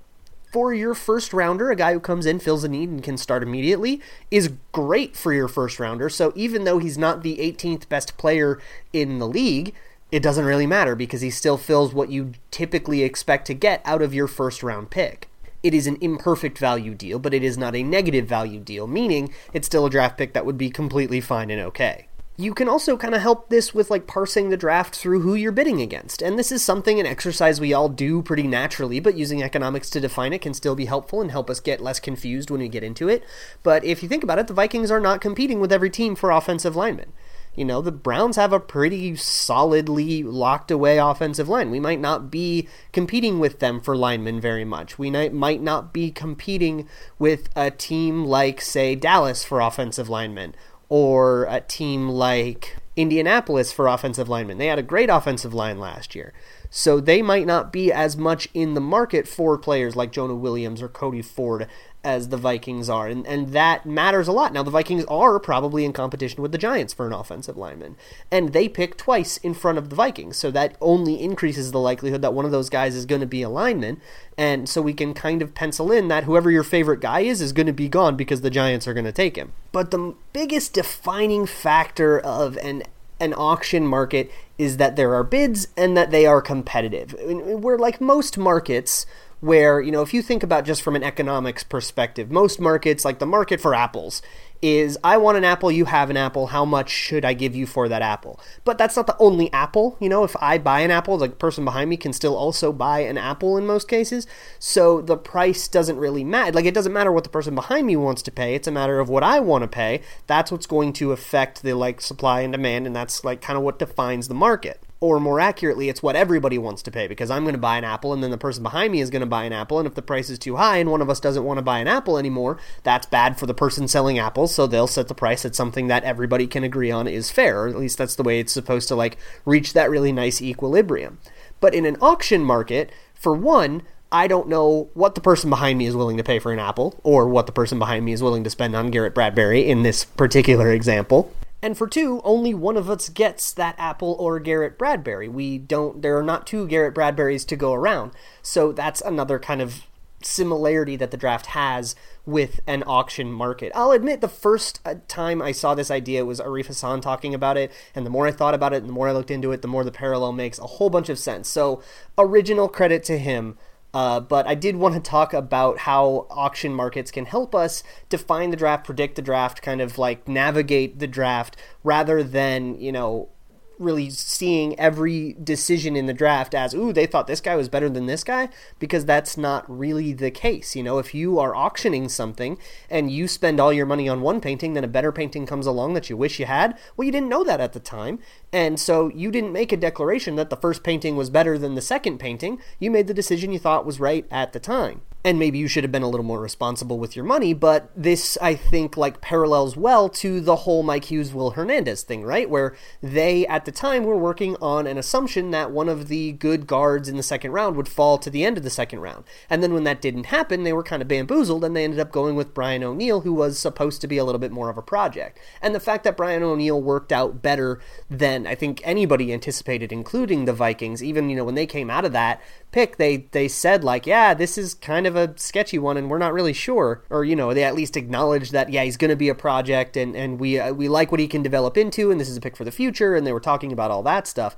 for 0.55 0.73
your 0.73 0.95
first 0.95 1.33
rounder, 1.33 1.73
a 1.73 1.75
guy 1.75 1.93
who 1.93 1.99
comes 1.99 2.27
in, 2.27 2.39
fills 2.39 2.63
a 2.63 2.69
need, 2.69 2.89
and 2.89 3.03
can 3.03 3.19
start 3.19 3.43
immediately 3.43 4.01
is 4.31 4.53
great 4.71 5.17
for 5.17 5.33
your 5.33 5.49
first 5.49 5.81
rounder. 5.81 6.09
So 6.09 6.33
even 6.37 6.63
though 6.63 6.79
he's 6.79 6.97
not 6.97 7.25
the 7.25 7.39
18th 7.39 7.89
best 7.89 8.17
player 8.17 8.61
in 8.93 9.19
the 9.19 9.27
league, 9.27 9.75
it 10.13 10.23
doesn't 10.23 10.45
really 10.45 10.69
matter 10.69 10.95
because 10.95 11.23
he 11.23 11.31
still 11.31 11.57
fills 11.57 11.93
what 11.93 12.09
you 12.09 12.35
typically 12.53 13.03
expect 13.03 13.49
to 13.49 13.55
get 13.55 13.83
out 13.85 14.01
of 14.01 14.15
your 14.15 14.29
first 14.29 14.63
round 14.63 14.91
pick. 14.91 15.29
It 15.65 15.75
is 15.75 15.89
an 15.89 15.99
imperfect 16.01 16.57
value 16.57 16.95
deal, 16.95 17.19
but 17.19 17.35
it 17.35 17.43
is 17.43 17.59
not 17.59 17.75
a 17.75 17.83
negative 17.83 18.29
value 18.29 18.61
deal, 18.61 18.87
meaning 18.87 19.35
it's 19.53 19.67
still 19.67 19.87
a 19.87 19.91
draft 19.91 20.17
pick 20.17 20.35
that 20.35 20.47
would 20.47 20.57
be 20.57 20.71
completely 20.71 21.21
fine 21.21 21.51
and 21.51 21.61
okay 21.63 22.07
you 22.37 22.53
can 22.53 22.69
also 22.69 22.97
kind 22.97 23.15
of 23.15 23.23
help 23.23 23.49
this 23.49 23.73
with 23.73 23.91
like 23.91 24.09
parsing 24.09 24.49
the 24.49 24.57
draft 24.57 24.97
through 24.97 25.21
who 25.21 25.35
you're 25.35 25.53
bidding 25.53 25.81
against. 25.81 26.21
And 26.21 26.37
this 26.37 26.51
is 26.51 26.65
something, 26.65 26.99
an 26.99 27.07
exercise 27.07 27.61
we 27.61 27.73
all 27.73 27.89
do 27.89 28.23
pretty 28.23 28.43
naturally, 28.45 28.99
but 28.99 29.17
using 29.17 29.43
economics 29.43 29.89
to 29.91 30.01
define 30.01 30.33
it 30.33 30.41
can 30.41 30.53
still 30.53 30.75
be 30.75 30.87
helpful 30.87 31.21
and 31.21 31.31
help 31.31 31.49
us 31.49 31.61
get 31.61 31.81
less 31.81 32.01
confused 32.01 32.51
when 32.51 32.61
we 32.61 32.69
get 32.69 32.83
into 32.83 33.09
it. 33.09 33.23
But 33.63 33.85
if 33.85 34.03
you 34.03 34.09
think 34.09 34.25
about 34.25 34.41
it, 34.41 34.49
the 34.49 34.55
Vikings 34.55 34.91
are 34.91 35.01
not 35.01 35.21
competing 35.21 35.61
with 35.61 35.73
every 35.73 35.91
team 35.91 36.17
for 36.17 36.33
offensive 36.33 36.75
linemen. 36.75 37.13
You 37.55 37.65
know, 37.65 37.81
the 37.81 37.93
Browns 37.93 38.35
have 38.35 38.53
a 38.53 38.59
pretty 38.59 39.15
solidly 39.15 40.25
locked 40.25 40.73
away 40.73 40.99
offensive 40.99 41.49
line. 41.49 41.71
We 41.71 41.79
might 41.79 42.01
not 42.01 42.29
be 42.29 42.69
competing 42.93 43.39
with 43.39 43.61
them 43.61 43.81
for 43.81 43.97
linemen 43.97 44.41
very 44.41 44.65
much. 44.65 44.99
We 44.99 45.09
might 45.11 45.63
not 45.63 45.93
be 45.93 46.11
competing 46.11 46.89
with 47.17 47.49
a 47.55 47.71
team 47.71 48.25
like, 48.25 48.61
say, 48.61 48.97
Dallas 48.97 49.45
for 49.45 49.61
offensive 49.61 50.09
linemen 50.09 50.57
or 50.89 51.45
a 51.45 51.61
team 51.61 52.09
like 52.09 52.77
Indianapolis 52.97 53.73
for 53.73 53.87
offensive 53.87 54.29
linemen. 54.29 54.59
They 54.59 54.67
had 54.67 54.79
a 54.79 54.83
great 54.83 55.11
offensive 55.11 55.55
line 55.55 55.79
last 55.79 56.15
year. 56.15 56.33
So 56.71 57.01
they 57.01 57.23
might 57.23 57.47
not 57.47 57.73
be 57.73 57.93
as 57.93 58.17
much 58.17 58.49
in 58.55 58.75
the 58.75 58.81
market 58.81 59.29
for 59.29 59.59
players 59.59 59.97
like 59.97 60.13
Jonah 60.13 60.35
Williams 60.35 60.83
or 60.83 60.89
Cody 60.89 61.23
Ford 61.23 61.69
as 62.05 62.29
the 62.29 62.37
Vikings 62.37 62.89
are. 62.89 63.09
And, 63.09 63.27
and 63.27 63.49
that 63.49 63.87
matters 63.87 64.29
a 64.29 64.33
lot. 64.33 64.53
Now, 64.53 64.63
the 64.63 64.71
Vikings 64.71 65.05
are 65.07 65.41
probably 65.41 65.85
in 65.85 65.93
competition 65.93 66.43
with 66.43 66.53
the 66.53 66.59
Giants 66.59 66.93
for 66.93 67.07
an 67.07 67.13
offensive 67.13 67.57
lineman. 67.57 67.97
And 68.31 68.53
they 68.53 68.69
pick 68.69 68.97
twice 68.97 69.39
in 69.39 69.55
front 69.55 69.79
of 69.79 69.91
the 69.91 69.97
Vikings. 69.97 70.37
So 70.37 70.51
that 70.51 70.77
only 70.81 71.21
increases 71.21 71.73
the 71.73 71.81
likelihood 71.81 72.23
that 72.23 72.35
one 72.35 72.45
of 72.45 72.51
those 72.51 72.71
guys 72.71 72.95
is 72.95 73.07
going 73.07 73.23
to 73.23 73.27
be 73.27 73.43
a 73.43 73.49
lineman. 73.49 74.01
And 74.37 74.69
so 74.69 74.83
we 74.83 74.93
can 74.93 75.15
kind 75.15 75.43
of 75.43 75.55
pencil 75.55 75.91
in 75.91 76.09
that 76.09 76.25
whoever 76.25 76.51
your 76.51 76.63
favorite 76.63 77.01
guy 77.01 77.21
is 77.21 77.41
is 77.41 77.53
going 77.53 77.67
to 77.67 77.73
be 77.73 77.89
gone 77.89 78.17
because 78.17 78.43
the 78.43 78.51
Giants 78.51 78.87
are 78.87 78.95
going 78.95 79.05
to 79.05 79.13
take 79.13 79.37
him. 79.37 79.53
But 79.73 79.91
the 79.91 80.15
biggest 80.33 80.75
defining 80.75 81.47
factor 81.47 82.21
of 82.21 82.57
an 82.59 82.83
an 83.21 83.33
auction 83.35 83.87
market 83.87 84.31
is 84.59 84.77
that 84.77 84.97
there 84.97 85.15
are 85.15 85.25
bids 85.25 85.69
and 85.77 85.97
that 85.97 86.11
they 86.11 86.27
are 86.27 86.43
competitive. 86.43 87.15
Where 87.19 87.79
like 87.79 88.01
most 88.01 88.37
markets, 88.37 89.07
where, 89.45 89.79
you 89.79 89.93
know, 89.93 90.01
if 90.01 90.15
you 90.15 90.23
think 90.23 90.43
about 90.43 90.65
just 90.65 90.81
from 90.81 90.97
an 90.97 91.03
economics 91.03 91.63
perspective, 91.63 92.31
most 92.31 92.59
markets, 92.59 93.05
like 93.05 93.19
the 93.19 93.27
market 93.27 93.61
for 93.61 93.75
apples, 93.75 94.23
is 94.63 94.97
I 95.05 95.19
want 95.19 95.37
an 95.37 95.45
apple, 95.45 95.71
you 95.71 95.85
have 95.85 96.09
an 96.09 96.17
apple, 96.17 96.47
how 96.47 96.65
much 96.65 96.89
should 96.89 97.27
I 97.27 97.35
give 97.35 97.55
you 97.55 97.67
for 97.67 97.87
that 97.87 98.01
apple? 98.01 98.41
But 98.65 98.79
that's 98.79 98.97
not 98.97 99.07
the 99.07 99.19
only 99.19 99.53
apple. 99.53 99.99
You 100.01 100.09
know, 100.09 100.25
if 100.25 100.35
I 100.41 100.57
buy 100.57 100.81
an 100.81 100.91
apple, 100.91 101.19
the 101.19 101.29
person 101.29 101.63
behind 101.63 101.91
me 101.91 101.99
can 101.99 102.15
still 102.15 102.35
also 102.35 102.73
buy 102.73 103.01
an 103.01 103.19
apple 103.19 103.59
in 103.59 103.67
most 103.67 103.87
cases. 103.87 104.27
So 104.59 105.03
the 105.03 105.19
price 105.19 105.69
doesn't 105.69 105.99
really 105.99 106.25
matter. 106.25 106.53
Like, 106.53 106.65
it 106.65 106.73
doesn't 106.73 106.95
matter 106.95 107.13
what 107.13 107.25
the 107.25 107.31
person 107.31 107.55
behind 107.55 107.87
me 107.87 107.97
wants 107.97 108.23
to 108.23 108.33
pay, 108.33 108.55
it's 108.55 108.69
a 108.69 108.73
matter 108.73 108.99
of 108.99 109.11
what 109.11 109.23
I 109.23 109.41
want 109.41 109.61
to 109.61 109.69
pay. 109.69 110.01
That's 110.27 110.51
what's 110.51 110.67
going 110.67 110.95
to 110.95 111.13
affect 111.13 111.63
the, 111.63 111.75
like, 111.75 112.01
supply 112.01 112.41
and 112.41 112.53
demand, 112.53 112.87
and 112.87 112.97
that's, 112.97 113.25
like, 113.25 113.43
kind 113.43 113.59
of 113.59 113.63
what 113.63 113.79
defines 113.79 114.29
the 114.29 114.35
market 114.35 114.81
or 115.05 115.21
more 115.21 115.39
accurately, 115.39 115.91
it's 115.91 116.03
what 116.03 116.17
everybody 116.17 116.57
wants 116.57 116.81
to 116.83 116.91
pay 116.91 117.07
because 117.07 117.31
I'm 117.31 117.43
going 117.45 117.55
to 117.55 117.61
buy 117.61 117.77
an 117.77 117.85
apple 117.85 118.15
and 118.15 118.23
then 118.23 118.31
the 118.31 118.39
person 118.39 118.63
behind 118.63 118.91
me 118.91 119.03
is 119.03 119.11
going 119.11 119.21
to 119.21 119.27
buy 119.27 119.45
an 119.45 119.53
apple. 119.53 119.79
And 119.79 119.87
if 119.87 119.95
the 119.95 120.01
price 120.01 120.31
is 120.31 120.39
too 120.39 120.57
high 120.57 120.79
and 120.79 120.91
one 120.91 121.03
of 121.03 121.11
us 121.11 121.21
doesn't 121.21 121.45
want 121.45 121.59
to 121.59 121.63
buy 121.63 121.79
an 121.81 121.87
apple 121.87 122.17
anymore, 122.17 122.57
that's 122.85 123.05
bad 123.05 123.39
for 123.39 123.45
the 123.45 123.53
person 123.53 123.87
selling 123.87 124.19
apples. 124.19 124.55
So 124.55 124.67
they'll 124.67 124.87
set 124.87 125.09
the 125.09 125.15
price 125.15 125.45
at 125.45 125.55
something 125.55 125.89
that 125.89 126.05
everybody 126.05 126.47
can 126.47 126.65
agree 126.65 126.91
on 126.91 127.07
is 127.07 127.31
fair, 127.31 127.65
or 127.65 127.69
at 127.69 127.77
least 127.77 127.99
that's 127.99 128.15
the 128.15 128.23
way 128.23 128.41
it's 128.41 128.53
supposed 128.53 128.89
to 128.89 128.95
like 128.95 129.19
reach 129.45 129.75
that 129.75 129.91
really 129.91 130.11
nice 130.11 130.41
equilibrium. 130.41 131.19
But 131.61 131.75
in 131.75 131.85
an 131.85 131.99
auction 132.01 132.43
market, 132.43 132.91
for 133.15 133.35
one, 133.35 133.83
I 134.11 134.27
don't 134.27 134.49
know 134.49 134.89
what 134.95 135.15
the 135.17 135.21
person 135.21 135.51
behind 135.51 135.79
me 135.79 135.85
is 135.85 135.95
willing 135.95 136.17
to 136.17 136.25
pay 136.25 136.39
for 136.39 136.51
an 136.51 136.59
apple 136.59 136.99
or 137.03 137.29
what 137.29 137.45
the 137.45 137.53
person 137.53 137.79
behind 137.79 138.07
me 138.07 138.13
is 138.13 138.23
willing 138.23 138.45
to 138.45 138.51
spend 138.51 138.75
on 138.75 138.91
Garrett 138.91 139.15
Bradbury 139.15 139.69
in 139.69 139.83
this 139.83 140.05
particular 140.05 140.71
example. 140.73 141.31
And 141.65 141.79
for 141.79 141.89
two, 141.89 142.21
only 142.25 142.53
one 142.53 142.77
of 142.77 142.91
us 142.91 143.09
gets 143.09 143.51
that 143.55 143.75
Apple 143.79 144.17
or 144.21 144.39
Garrett 144.39 144.77
Bradbury. 144.77 145.31
We 145.31 145.57
don't, 145.57 146.03
there 146.03 146.19
are 146.19 146.23
not 146.23 146.47
two 146.47 146.69
Garrett 146.69 146.95
Bradburys 146.95 147.47
to 147.47 147.57
go 147.57 147.73
around. 147.73 148.13
So 148.43 148.71
that's 148.71 149.01
another 149.01 149.39
kind 149.39 149.63
of 149.63 149.87
similarity 150.21 150.95
that 150.97 151.11
the 151.11 151.17
draft 151.17 151.47
has 151.47 151.97
with 152.27 152.61
an 152.67 152.85
auction 152.87 153.33
market. 153.33 153.73
I'll 153.75 153.93
admit 153.93 154.21
the 154.21 154.29
first 154.29 154.81
uh, 154.85 154.97
time 155.09 155.41
I 155.41 155.53
saw 155.53 155.75
this 155.75 155.91
idea 155.91 156.27
was 156.27 156.39
Arif 156.39 156.67
Hassan 156.67 157.01
talking 157.01 157.33
about 157.33 157.57
it, 157.57 157.73
and 157.95 158.05
the 158.05 158.11
more 158.11 158.27
I 158.27 158.31
thought 158.31 158.53
about 158.53 158.75
it 158.75 158.83
and 158.83 158.89
the 158.91 158.93
more 158.93 159.09
I 159.09 159.13
looked 159.13 159.31
into 159.31 159.51
it, 159.51 159.63
the 159.63 159.69
more 159.69 159.85
the 159.85 159.91
parallel 159.91 160.33
makes 160.33 160.59
a 160.59 160.67
whole 160.67 160.91
bunch 160.91 161.09
of 161.09 161.19
sense. 161.19 161.49
So, 161.49 161.83
original 162.19 162.69
credit 162.69 163.05
to 163.05 163.17
him 163.17 163.57
uh, 163.95 164.21
but 164.21 164.47
I 164.47 164.55
did 164.55 164.77
want 164.77 164.95
to 164.97 165.01
talk 165.01 165.33
about 165.33 165.79
how 165.79 166.27
auction 166.29 166.75
markets 166.75 167.11
can 167.11 167.27
help 167.27 167.55
us 167.55 167.83
define 168.09 168.51
the 168.51 168.57
draft, 168.57 168.85
predict 168.85 169.15
the 169.15 169.23
draft, 169.23 169.63
kind 169.63 169.81
of 169.81 169.97
like 169.97 170.29
navigate 170.29 170.99
the 170.99 171.07
draft 171.07 171.57
rather 171.83 172.23
than, 172.23 172.79
you 172.81 172.93
know, 172.93 173.31
really 173.77 174.09
seeing 174.09 174.79
every 174.79 175.35
decision 175.43 175.97
in 175.97 176.07
the 176.07 176.15
draft 176.15 176.55
as, 176.55 176.75
ooh, 176.75 176.93
they 176.93 177.07
thought 177.07 177.27
this 177.27 177.41
guy 177.41 177.57
was 177.57 177.69
better 177.69 177.91
than 177.91 178.07
this 178.07 178.23
guy, 178.23 178.49
because 178.79 179.05
that's 179.05 179.37
not 179.37 179.65
really 179.69 180.13
the 180.13 180.31
case. 180.31 180.77
You 180.77 180.85
know, 180.85 180.99
if 180.99 181.13
you 181.13 181.41
are 181.41 181.57
auctioning 181.57 182.09
something 182.09 182.57
and 182.89 183.11
you 183.11 183.27
spend 183.27 183.59
all 183.59 183.73
your 183.73 183.85
money 183.85 184.09
on 184.09 184.21
one 184.21 184.41
painting, 184.41 184.75
then 184.75 184.85
a 184.85 184.89
better 184.89 185.11
painting 185.11 185.45
comes 185.45 185.67
along 185.67 185.95
that 185.95 186.09
you 186.09 186.17
wish 186.17 186.39
you 186.39 186.47
had, 186.47 186.79
well, 186.97 187.05
you 187.05 187.11
didn't 187.13 187.29
know 187.29 187.43
that 187.43 187.61
at 187.61 187.73
the 187.73 187.81
time. 187.81 188.21
And 188.55 188.79
so 188.79 189.09
you 189.09 189.33
didn't 189.33 189.53
make 189.53 189.73
a 189.73 189.77
declaration 189.77 190.37
that 190.37 190.49
the 190.49 190.57
first 190.57 190.85
painting 190.85 191.17
was 191.17 191.29
better 191.29 191.59
than 191.59 191.75
the 191.75 191.83
second 191.83 192.19
painting. 192.19 192.61
You 192.79 192.89
made 192.89 193.09
the 193.09 193.13
decision 193.13 193.51
you 193.51 193.59
thought 193.59 193.85
was 193.85 193.99
right 193.99 194.29
at 194.31 194.53
the 194.53 194.61
time 194.61 195.03
and 195.25 195.39
maybe 195.39 195.59
you 195.59 195.67
should 195.67 195.83
have 195.83 195.91
been 195.91 196.03
a 196.03 196.09
little 196.09 196.25
more 196.25 196.41
responsible 196.41 196.99
with 196.99 197.17
your 197.17 197.25
money, 197.25 197.55
but 197.55 197.91
this, 197.97 198.37
I 198.43 198.55
think, 198.55 198.99
like 198.99 199.23
parallels 199.23 199.75
well 199.75 200.11
to 200.11 200.39
the 200.39 200.57
whole 200.57 200.83
Mike 200.83 201.07
Hughes, 201.07 201.33
Will 201.33 201.53
Hernandez 201.53 202.03
thing, 202.03 202.23
right? 202.23 202.49
Where 202.49 202.77
they, 203.03 203.47
at 203.47 203.65
the 203.65 203.73
time, 203.73 204.05
were 204.05 204.19
working 204.19 204.55
on 204.61 204.87
an 204.87 204.99
assumption 204.99 205.51
that 205.51 205.71
one 205.71 205.89
of 205.89 206.09
the 206.09 206.33
good 206.33 206.67
guards 206.67 207.09
in 207.09 207.17
the 207.17 207.23
second 207.23 207.53
round 207.53 207.75
would 207.77 207.89
fall 207.89 208.19
to 208.19 208.29
the 208.29 208.45
end 208.45 208.59
of 208.59 208.65
the 208.65 208.71
second 208.71 209.01
round. 209.01 209.25
And 209.49 209.63
then 209.63 209.73
when 209.73 209.85
that 209.85 210.03
didn't 210.03 210.27
happen, 210.27 210.63
they 210.63 210.75
were 210.75 210.83
kind 210.83 211.01
of 211.01 211.09
bamboozled 211.09 211.65
and 211.65 211.75
they 211.75 211.85
ended 211.85 212.01
up 212.01 212.13
going 212.13 212.37
with 212.37 212.53
Brian 212.53 212.85
O'Neill, 212.85 213.23
who 213.23 213.33
was 213.33 213.59
supposed 213.59 214.03
to 214.03 214.07
be 214.07 214.19
a 214.19 214.25
little 214.25 214.39
bit 214.39 214.53
more 214.53 214.69
of 214.69 214.77
a 214.77 214.83
project. 214.83 215.39
And 215.63 215.75
the 215.75 215.81
fact 215.81 216.05
that 216.05 216.19
Brian 216.19 216.43
O'Neill 216.43 216.83
worked 216.83 217.13
out 217.13 217.41
better 217.41 217.81
than 218.11 218.44
I 218.47 218.55
think 218.55 218.81
anybody 218.85 219.33
anticipated, 219.33 219.93
including 219.93 220.45
the 220.45 220.53
Vikings, 220.53 221.03
even, 221.03 221.29
you 221.29 221.37
know, 221.37 221.45
when 221.45 221.55
they 221.55 221.67
came 221.67 221.91
out 221.91 222.05
of 222.05 222.13
that, 222.13 222.41
pick, 222.73 222.97
they 222.97 223.29
they 223.33 223.49
said 223.49 223.85
like, 223.85 224.07
yeah, 224.07 224.35
this 224.35 224.59
is 224.59 224.75
kind 224.75 225.07
of 225.07 225.17
a 225.17 225.33
sketchy 225.37 225.79
one, 225.79 225.97
and 225.97 226.11
we're 226.11 226.19
not 226.19 226.33
really 226.33 226.53
sure, 226.53 227.03
or 227.11 227.25
you 227.25 227.37
know, 227.37 227.55
they 227.55 227.65
at 227.65 227.75
least 227.75 227.97
acknowledged 227.97 228.53
that 228.53 228.71
yeah, 228.71 228.85
he's 228.85 228.97
going 228.97 229.11
to 229.11 229.17
be 229.17 229.29
a 229.29 229.35
project, 229.35 229.97
and 229.97 230.17
and 230.17 230.41
we 230.41 230.59
uh, 230.59 230.73
we 230.73 230.89
like 230.89 231.11
what 231.11 231.21
he 231.21 231.29
can 231.29 231.43
develop 231.43 231.77
into, 231.77 232.11
and 232.11 232.21
this 232.21 232.29
is 232.29 232.37
a 232.37 232.41
pick 232.41 232.57
for 232.57 232.65
the 232.65 232.73
future, 232.73 233.15
and 233.15 233.27
they 233.27 233.33
were 233.33 233.41
talking 233.41 233.73
about 233.73 233.91
all 233.91 234.03
that 234.03 234.27
stuff. 234.27 234.57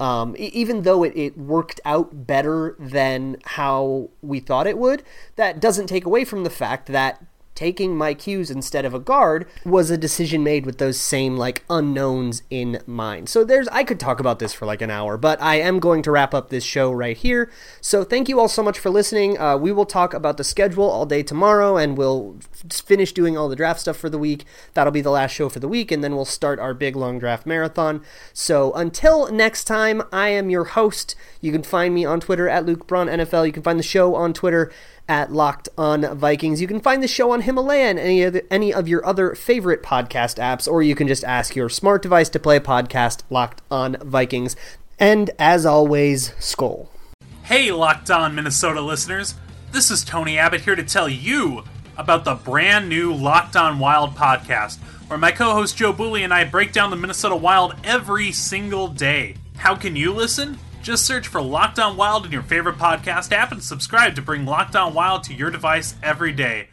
Um, 0.00 0.34
even 0.38 0.82
though 0.82 1.04
it, 1.04 1.16
it 1.16 1.38
worked 1.38 1.80
out 1.84 2.26
better 2.26 2.74
than 2.80 3.36
how 3.44 4.10
we 4.22 4.40
thought 4.40 4.66
it 4.66 4.76
would, 4.76 5.04
that 5.36 5.60
doesn't 5.60 5.86
take 5.86 6.04
away 6.04 6.24
from 6.24 6.42
the 6.42 6.50
fact 6.50 6.88
that 6.88 7.24
taking 7.54 7.96
Mike 7.96 8.22
Hughes 8.22 8.50
instead 8.50 8.84
of 8.84 8.94
a 8.94 8.98
guard 8.98 9.46
was 9.64 9.90
a 9.90 9.98
decision 9.98 10.42
made 10.42 10.66
with 10.66 10.78
those 10.78 11.00
same 11.00 11.36
like 11.36 11.64
unknowns 11.70 12.42
in 12.50 12.80
mind. 12.86 13.28
So 13.28 13.44
there's 13.44 13.68
I 13.68 13.84
could 13.84 14.00
talk 14.00 14.20
about 14.20 14.38
this 14.38 14.52
for 14.52 14.66
like 14.66 14.82
an 14.82 14.90
hour, 14.90 15.16
but 15.16 15.40
I 15.40 15.56
am 15.56 15.78
going 15.78 16.02
to 16.02 16.10
wrap 16.10 16.34
up 16.34 16.50
this 16.50 16.64
show 16.64 16.90
right 16.90 17.16
here. 17.16 17.50
So 17.80 18.04
thank 18.04 18.28
you 18.28 18.40
all 18.40 18.48
so 18.48 18.62
much 18.62 18.78
for 18.78 18.90
listening. 18.90 19.38
Uh, 19.38 19.56
we 19.56 19.72
will 19.72 19.86
talk 19.86 20.14
about 20.14 20.36
the 20.36 20.44
schedule 20.44 20.88
all 20.88 21.06
day 21.06 21.22
tomorrow, 21.22 21.76
and 21.76 21.96
we'll 21.96 22.36
finish 22.70 23.12
doing 23.12 23.36
all 23.36 23.48
the 23.48 23.56
draft 23.56 23.80
stuff 23.80 23.96
for 23.96 24.10
the 24.10 24.18
week. 24.18 24.44
That'll 24.74 24.92
be 24.92 25.00
the 25.00 25.10
last 25.10 25.32
show 25.32 25.48
for 25.48 25.60
the 25.60 25.68
week, 25.68 25.92
and 25.92 26.02
then 26.02 26.14
we'll 26.14 26.24
start 26.24 26.58
our 26.58 26.74
big 26.74 26.96
long 26.96 27.18
draft 27.18 27.46
marathon. 27.46 28.02
So 28.32 28.72
until 28.72 29.30
next 29.30 29.64
time, 29.64 30.02
I 30.12 30.30
am 30.30 30.50
your 30.50 30.64
host. 30.64 31.14
You 31.40 31.52
can 31.52 31.62
find 31.62 31.94
me 31.94 32.04
on 32.04 32.20
Twitter 32.20 32.48
at 32.48 32.66
Luke 32.66 32.86
Braun 32.86 33.06
NFL. 33.06 33.46
You 33.46 33.52
can 33.52 33.62
find 33.62 33.78
the 33.78 33.84
show 33.84 34.14
on 34.14 34.32
Twitter 34.32 34.72
at 35.08 35.32
Locked 35.32 35.68
On 35.76 36.16
Vikings. 36.16 36.60
You 36.60 36.66
can 36.66 36.80
find 36.80 37.02
the 37.02 37.08
show 37.08 37.30
on 37.30 37.42
Himalaya 37.42 37.86
and 37.86 37.98
any 37.98 38.22
of, 38.22 38.40
any 38.50 38.72
of 38.72 38.88
your 38.88 39.04
other 39.04 39.34
favorite 39.34 39.82
podcast 39.82 40.38
apps, 40.38 40.70
or 40.70 40.82
you 40.82 40.94
can 40.94 41.08
just 41.08 41.24
ask 41.24 41.54
your 41.54 41.68
smart 41.68 42.02
device 42.02 42.28
to 42.30 42.38
play 42.38 42.58
podcast 42.60 43.22
Locked 43.30 43.62
On 43.70 43.96
Vikings. 44.02 44.56
And 44.98 45.30
as 45.38 45.66
always, 45.66 46.30
Skol. 46.40 46.88
Hey, 47.42 47.70
Locked 47.72 48.10
On 48.10 48.34
Minnesota 48.34 48.80
listeners. 48.80 49.34
This 49.72 49.90
is 49.90 50.04
Tony 50.04 50.38
Abbott 50.38 50.62
here 50.62 50.76
to 50.76 50.84
tell 50.84 51.08
you 51.08 51.64
about 51.96 52.24
the 52.24 52.34
brand 52.34 52.88
new 52.88 53.12
Locked 53.12 53.56
On 53.56 53.78
Wild 53.78 54.14
podcast, 54.14 54.78
where 55.08 55.18
my 55.18 55.32
co 55.32 55.52
host 55.52 55.76
Joe 55.76 55.92
Booley 55.92 56.22
and 56.22 56.32
I 56.32 56.44
break 56.44 56.72
down 56.72 56.90
the 56.90 56.96
Minnesota 56.96 57.36
Wild 57.36 57.74
every 57.84 58.32
single 58.32 58.88
day. 58.88 59.36
How 59.56 59.74
can 59.74 59.96
you 59.96 60.12
listen? 60.12 60.58
Just 60.84 61.06
search 61.06 61.28
for 61.28 61.40
Locked 61.40 61.78
On 61.78 61.96
Wild 61.96 62.26
in 62.26 62.32
your 62.32 62.42
favorite 62.42 62.76
podcast 62.76 63.32
app 63.32 63.52
and 63.52 63.62
subscribe 63.62 64.16
to 64.16 64.20
bring 64.20 64.44
Locked 64.44 64.76
On 64.76 64.92
Wild 64.92 65.22
to 65.24 65.32
your 65.32 65.50
device 65.50 65.94
every 66.02 66.30
day. 66.30 66.68